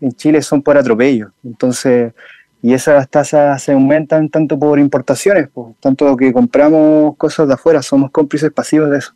en 0.00 0.12
Chile 0.12 0.40
son 0.42 0.62
por 0.62 0.78
atropello. 0.78 1.32
Entonces, 1.44 2.12
y 2.66 2.74
esas 2.74 3.08
tasas 3.08 3.62
se 3.62 3.70
aumentan 3.70 4.28
tanto 4.28 4.58
por 4.58 4.80
importaciones, 4.80 5.48
por 5.48 5.74
tanto 5.78 6.16
que 6.16 6.32
compramos 6.32 7.16
cosas 7.16 7.46
de 7.46 7.54
afuera, 7.54 7.80
somos 7.80 8.10
cómplices 8.10 8.50
pasivos 8.50 8.90
de 8.90 8.98
eso. 8.98 9.12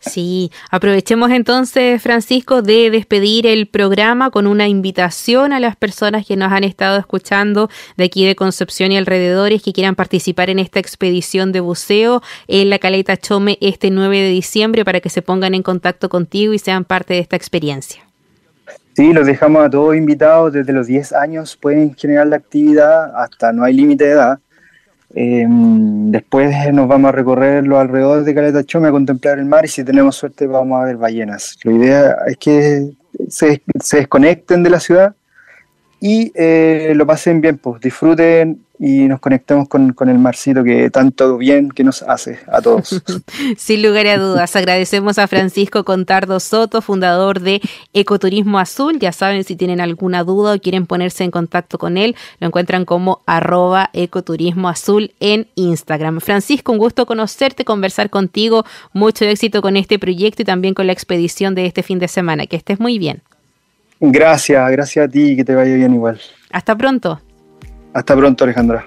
Sí, 0.00 0.50
aprovechemos 0.68 1.30
entonces, 1.30 2.02
Francisco, 2.02 2.60
de 2.60 2.90
despedir 2.90 3.46
el 3.46 3.68
programa 3.68 4.30
con 4.30 4.48
una 4.48 4.66
invitación 4.66 5.52
a 5.52 5.60
las 5.60 5.76
personas 5.76 6.26
que 6.26 6.34
nos 6.34 6.50
han 6.50 6.64
estado 6.64 6.98
escuchando 6.98 7.70
de 7.96 8.04
aquí 8.06 8.26
de 8.26 8.34
Concepción 8.34 8.90
y 8.90 8.96
alrededores 8.96 9.62
que 9.62 9.72
quieran 9.72 9.94
participar 9.94 10.50
en 10.50 10.58
esta 10.58 10.80
expedición 10.80 11.52
de 11.52 11.60
buceo 11.60 12.20
en 12.48 12.68
la 12.68 12.80
Caleta 12.80 13.16
Chome 13.16 13.58
este 13.60 13.92
9 13.92 14.22
de 14.22 14.30
diciembre 14.30 14.84
para 14.84 15.00
que 15.00 15.08
se 15.08 15.22
pongan 15.22 15.54
en 15.54 15.62
contacto 15.62 16.08
contigo 16.08 16.52
y 16.52 16.58
sean 16.58 16.84
parte 16.84 17.14
de 17.14 17.20
esta 17.20 17.36
experiencia. 17.36 18.09
Sí, 19.00 19.14
los 19.14 19.26
dejamos 19.26 19.64
a 19.64 19.70
todos 19.70 19.96
invitados, 19.96 20.52
desde 20.52 20.74
los 20.74 20.86
10 20.86 21.14
años 21.14 21.56
pueden 21.56 21.94
generar 21.94 22.26
la 22.26 22.36
actividad, 22.36 23.16
hasta 23.16 23.50
no 23.50 23.64
hay 23.64 23.72
límite 23.72 24.04
de 24.04 24.10
edad. 24.10 24.40
Em, 25.14 26.10
después 26.10 26.54
nos 26.74 26.86
vamos 26.86 27.08
a 27.08 27.12
recorrer 27.12 27.66
los 27.66 27.78
alrededores 27.78 28.26
de 28.26 28.34
Caleta 28.34 28.62
Chome 28.62 28.88
a 28.88 28.90
contemplar 28.90 29.38
el 29.38 29.46
mar 29.46 29.64
y 29.64 29.68
si 29.68 29.84
tenemos 29.84 30.16
suerte 30.16 30.46
vamos 30.46 30.82
a 30.82 30.84
ver 30.84 30.98
ballenas. 30.98 31.56
La 31.64 31.72
idea 31.72 32.16
es 32.26 32.36
que 32.36 32.90
se, 33.30 33.62
se 33.82 33.96
desconecten 33.96 34.62
de 34.62 34.68
la 34.68 34.80
ciudad 34.80 35.14
y 36.00 36.32
eh, 36.34 36.92
lo 36.96 37.06
pasen 37.06 37.40
bien, 37.40 37.58
pues 37.58 37.80
disfruten 37.80 38.64
y 38.82 39.08
nos 39.08 39.20
conectemos 39.20 39.68
con, 39.68 39.92
con, 39.92 40.08
el 40.08 40.18
marcito 40.18 40.64
que 40.64 40.88
tanto 40.88 41.36
bien 41.36 41.68
que 41.68 41.84
nos 41.84 42.02
hace 42.02 42.38
a 42.50 42.62
todos. 42.62 43.02
Sin 43.58 43.82
lugar 43.82 44.06
a 44.06 44.16
dudas, 44.16 44.56
agradecemos 44.56 45.18
a 45.18 45.28
Francisco 45.28 45.84
Contardo 45.84 46.40
Soto, 46.40 46.80
fundador 46.80 47.40
de 47.40 47.60
Ecoturismo 47.92 48.58
Azul. 48.58 48.98
Ya 48.98 49.12
saben, 49.12 49.44
si 49.44 49.54
tienen 49.54 49.82
alguna 49.82 50.24
duda 50.24 50.54
o 50.54 50.58
quieren 50.58 50.86
ponerse 50.86 51.24
en 51.24 51.30
contacto 51.30 51.76
con 51.76 51.98
él, 51.98 52.16
lo 52.38 52.46
encuentran 52.46 52.86
como 52.86 53.20
arroba 53.26 53.90
ecoturismo 53.92 54.70
azul 54.70 55.12
en 55.20 55.46
Instagram. 55.56 56.20
Francisco, 56.20 56.72
un 56.72 56.78
gusto 56.78 57.04
conocerte, 57.04 57.66
conversar 57.66 58.08
contigo. 58.08 58.64
Mucho 58.94 59.26
éxito 59.26 59.60
con 59.60 59.76
este 59.76 59.98
proyecto 59.98 60.40
y 60.40 60.46
también 60.46 60.72
con 60.72 60.86
la 60.86 60.94
expedición 60.94 61.54
de 61.54 61.66
este 61.66 61.82
fin 61.82 61.98
de 61.98 62.08
semana. 62.08 62.46
Que 62.46 62.56
estés 62.56 62.80
muy 62.80 62.98
bien. 62.98 63.22
Gracias, 64.00 64.70
gracias 64.70 65.06
a 65.06 65.08
ti 65.08 65.32
y 65.32 65.36
que 65.36 65.44
te 65.44 65.54
vaya 65.54 65.74
bien 65.74 65.92
igual. 65.92 66.18
Hasta 66.50 66.76
pronto. 66.76 67.20
Hasta 67.92 68.16
pronto, 68.16 68.44
Alejandra. 68.44 68.86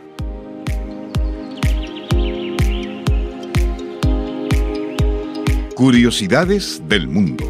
Curiosidades 5.76 6.82
del 6.88 7.08
mundo. 7.08 7.44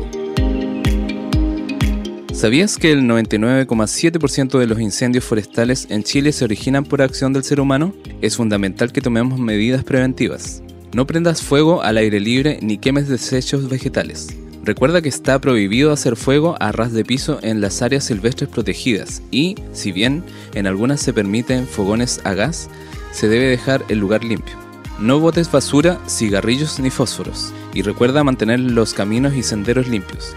¿Sabías 2.33 2.77
que 2.77 2.91
el 2.91 3.03
99,7% 3.03 4.59
de 4.59 4.67
los 4.67 4.81
incendios 4.81 5.23
forestales 5.23 5.87
en 5.89 6.03
Chile 6.03 6.33
se 6.33 6.43
originan 6.43 6.83
por 6.83 7.01
acción 7.01 7.31
del 7.31 7.45
ser 7.45 7.61
humano? 7.61 7.93
Es 8.21 8.35
fundamental 8.35 8.91
que 8.91 8.99
tomemos 8.99 9.39
medidas 9.39 9.85
preventivas. 9.85 10.61
No 10.93 11.07
prendas 11.07 11.41
fuego 11.41 11.81
al 11.81 11.95
aire 11.95 12.19
libre 12.19 12.59
ni 12.61 12.77
quemes 12.77 13.07
desechos 13.07 13.69
vegetales. 13.69 14.42
Recuerda 14.63 15.01
que 15.01 15.09
está 15.09 15.39
prohibido 15.41 15.91
hacer 15.91 16.15
fuego 16.15 16.55
a 16.61 16.71
ras 16.71 16.93
de 16.93 17.03
piso 17.03 17.37
en 17.41 17.59
las 17.59 17.81
áreas 17.81 18.05
silvestres 18.05 18.49
protegidas 18.49 19.21
y, 19.29 19.55
si 19.73 19.91
bien 19.91 20.23
en 20.53 20.67
algunas 20.67 21.01
se 21.01 21.11
permiten 21.11 21.67
fogones 21.67 22.21
a 22.23 22.33
gas, 22.33 22.69
se 23.11 23.27
debe 23.27 23.47
dejar 23.47 23.83
el 23.89 23.99
lugar 23.99 24.23
limpio. 24.23 24.55
No 24.99 25.19
botes 25.19 25.51
basura, 25.51 25.99
cigarrillos 26.07 26.79
ni 26.79 26.89
fósforos 26.89 27.51
y 27.73 27.81
recuerda 27.81 28.23
mantener 28.23 28.61
los 28.61 28.93
caminos 28.93 29.33
y 29.33 29.43
senderos 29.43 29.89
limpios. 29.89 30.33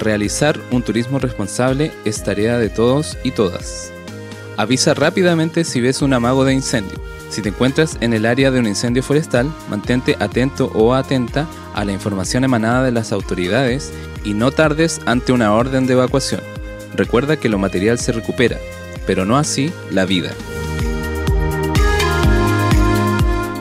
Realizar 0.00 0.58
un 0.72 0.82
turismo 0.82 1.20
responsable 1.20 1.92
es 2.04 2.24
tarea 2.24 2.58
de 2.58 2.70
todos 2.70 3.16
y 3.22 3.30
todas. 3.30 3.92
Avisa 4.56 4.92
rápidamente 4.92 5.62
si 5.62 5.80
ves 5.80 6.02
un 6.02 6.14
amago 6.14 6.44
de 6.44 6.52
incendio. 6.52 6.98
Si 7.30 7.42
te 7.42 7.50
encuentras 7.50 7.98
en 8.00 8.14
el 8.14 8.26
área 8.26 8.50
de 8.50 8.58
un 8.58 8.66
incendio 8.66 9.02
forestal, 9.02 9.52
mantente 9.68 10.16
atento 10.18 10.70
o 10.74 10.94
atenta 10.94 11.46
a 11.74 11.84
la 11.84 11.92
información 11.92 12.44
emanada 12.44 12.82
de 12.84 12.92
las 12.92 13.12
autoridades 13.12 13.92
y 14.24 14.34
no 14.34 14.50
tardes 14.50 15.00
ante 15.06 15.32
una 15.32 15.52
orden 15.52 15.86
de 15.86 15.92
evacuación. 15.92 16.40
Recuerda 16.94 17.36
que 17.36 17.48
lo 17.48 17.58
material 17.58 17.98
se 17.98 18.12
recupera, 18.12 18.58
pero 19.06 19.24
no 19.24 19.36
así 19.36 19.72
la 19.90 20.04
vida. 20.04 20.30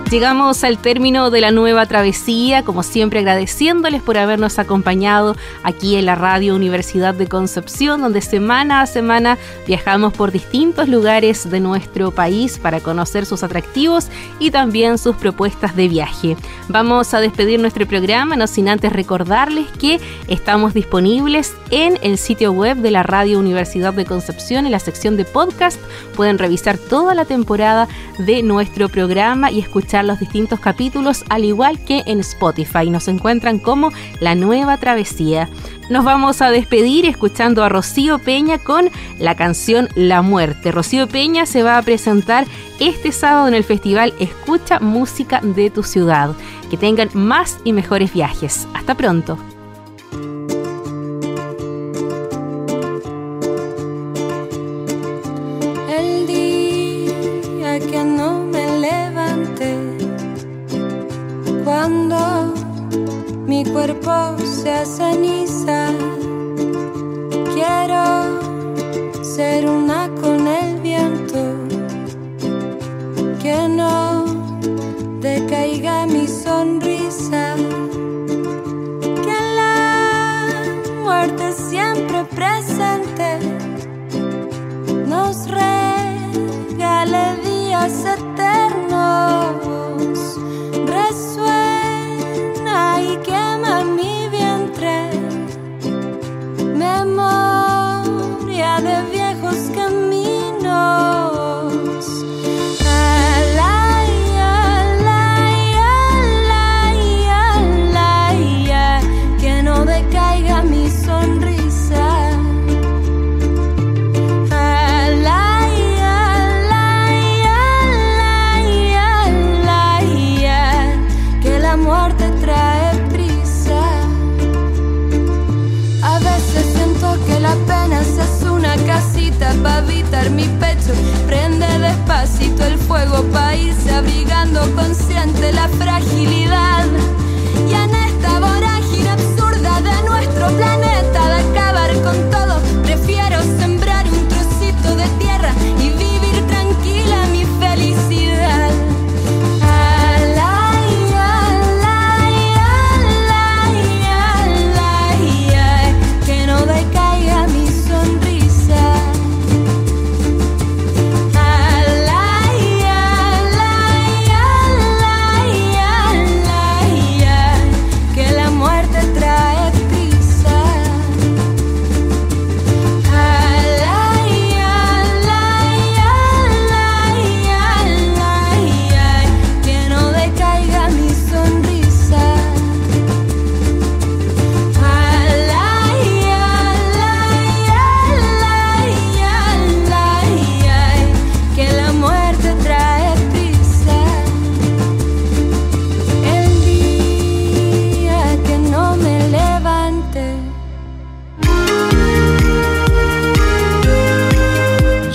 Llegamos 0.09 0.63
al 0.63 0.77
término 0.77 1.31
de 1.31 1.41
la 1.41 1.51
nueva 1.51 1.85
travesía, 1.85 2.63
como 2.63 2.81
siempre 2.81 3.19
agradeciéndoles 3.19 4.01
por 4.01 4.17
habernos 4.17 4.57
acompañado 4.57 5.35
aquí 5.63 5.97
en 5.97 6.05
la 6.05 6.15
Radio 6.15 6.55
Universidad 6.55 7.13
de 7.13 7.27
Concepción, 7.27 8.01
donde 8.01 8.21
semana 8.21 8.79
a 8.79 8.85
semana 8.85 9.37
viajamos 9.67 10.13
por 10.13 10.31
distintos 10.31 10.87
lugares 10.87 11.49
de 11.49 11.59
nuestro 11.59 12.11
país 12.11 12.57
para 12.57 12.79
conocer 12.79 13.25
sus 13.25 13.43
atractivos 13.43 14.07
y 14.39 14.51
también 14.51 14.97
sus 14.97 15.17
propuestas 15.17 15.75
de 15.75 15.89
viaje. 15.89 16.37
Vamos 16.69 17.13
a 17.13 17.19
despedir 17.19 17.59
nuestro 17.59 17.85
programa, 17.85 18.37
no 18.37 18.47
sin 18.47 18.69
antes 18.69 18.93
recordarles 18.93 19.67
que 19.77 19.99
estamos 20.29 20.73
disponibles 20.73 21.53
en 21.69 21.99
el 22.01 22.17
sitio 22.17 22.53
web 22.53 22.77
de 22.77 22.91
la 22.91 23.03
Radio 23.03 23.39
Universidad 23.39 23.93
de 23.93 24.05
Concepción, 24.05 24.65
en 24.65 24.71
la 24.71 24.79
sección 24.79 25.17
de 25.17 25.25
podcast. 25.25 25.81
Pueden 26.15 26.37
revisar 26.37 26.77
toda 26.77 27.13
la 27.13 27.25
temporada 27.25 27.89
de 28.19 28.41
nuestro 28.41 28.87
programa 28.87 29.51
y 29.51 29.59
escuchar 29.59 29.96
los 30.05 30.19
distintos 30.19 30.59
capítulos, 30.59 31.25
al 31.29 31.45
igual 31.45 31.83
que 31.83 32.03
en 32.05 32.19
Spotify. 32.19 32.89
Nos 32.89 33.07
encuentran 33.07 33.59
como 33.59 33.91
La 34.19 34.35
Nueva 34.35 34.77
Travesía. 34.77 35.49
Nos 35.89 36.03
vamos 36.03 36.41
a 36.41 36.51
despedir 36.51 37.05
escuchando 37.05 37.63
a 37.63 37.69
Rocío 37.69 38.19
Peña 38.19 38.59
con 38.59 38.89
la 39.19 39.35
canción 39.35 39.89
La 39.95 40.21
Muerte. 40.21 40.71
Rocío 40.71 41.07
Peña 41.07 41.45
se 41.45 41.63
va 41.63 41.77
a 41.77 41.81
presentar 41.81 42.45
este 42.79 43.11
sábado 43.11 43.47
en 43.47 43.53
el 43.53 43.63
festival 43.63 44.13
Escucha 44.19 44.79
Música 44.79 45.41
de 45.41 45.69
tu 45.69 45.83
Ciudad. 45.83 46.31
Que 46.69 46.77
tengan 46.77 47.09
más 47.13 47.59
y 47.63 47.73
mejores 47.73 48.13
viajes. 48.13 48.67
Hasta 48.73 48.95
pronto. 48.95 49.37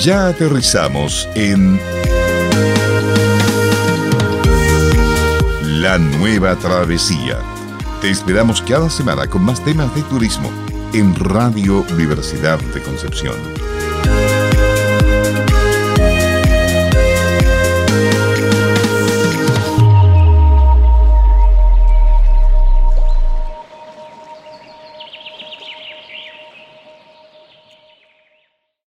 Ya 0.02 0.26
aterrizamos 0.26 1.28
en 1.36 1.78
La 5.80 5.96
Nueva 5.96 6.56
Travesía. 6.56 7.38
Te 8.00 8.10
esperamos 8.10 8.60
cada 8.62 8.90
semana 8.90 9.28
con 9.28 9.44
más 9.44 9.64
temas 9.64 9.94
de 9.94 10.02
turismo 10.02 10.50
en 10.92 11.14
Radio 11.14 11.86
Universidad 11.92 12.58
de 12.58 12.82
Concepción. 12.82 13.36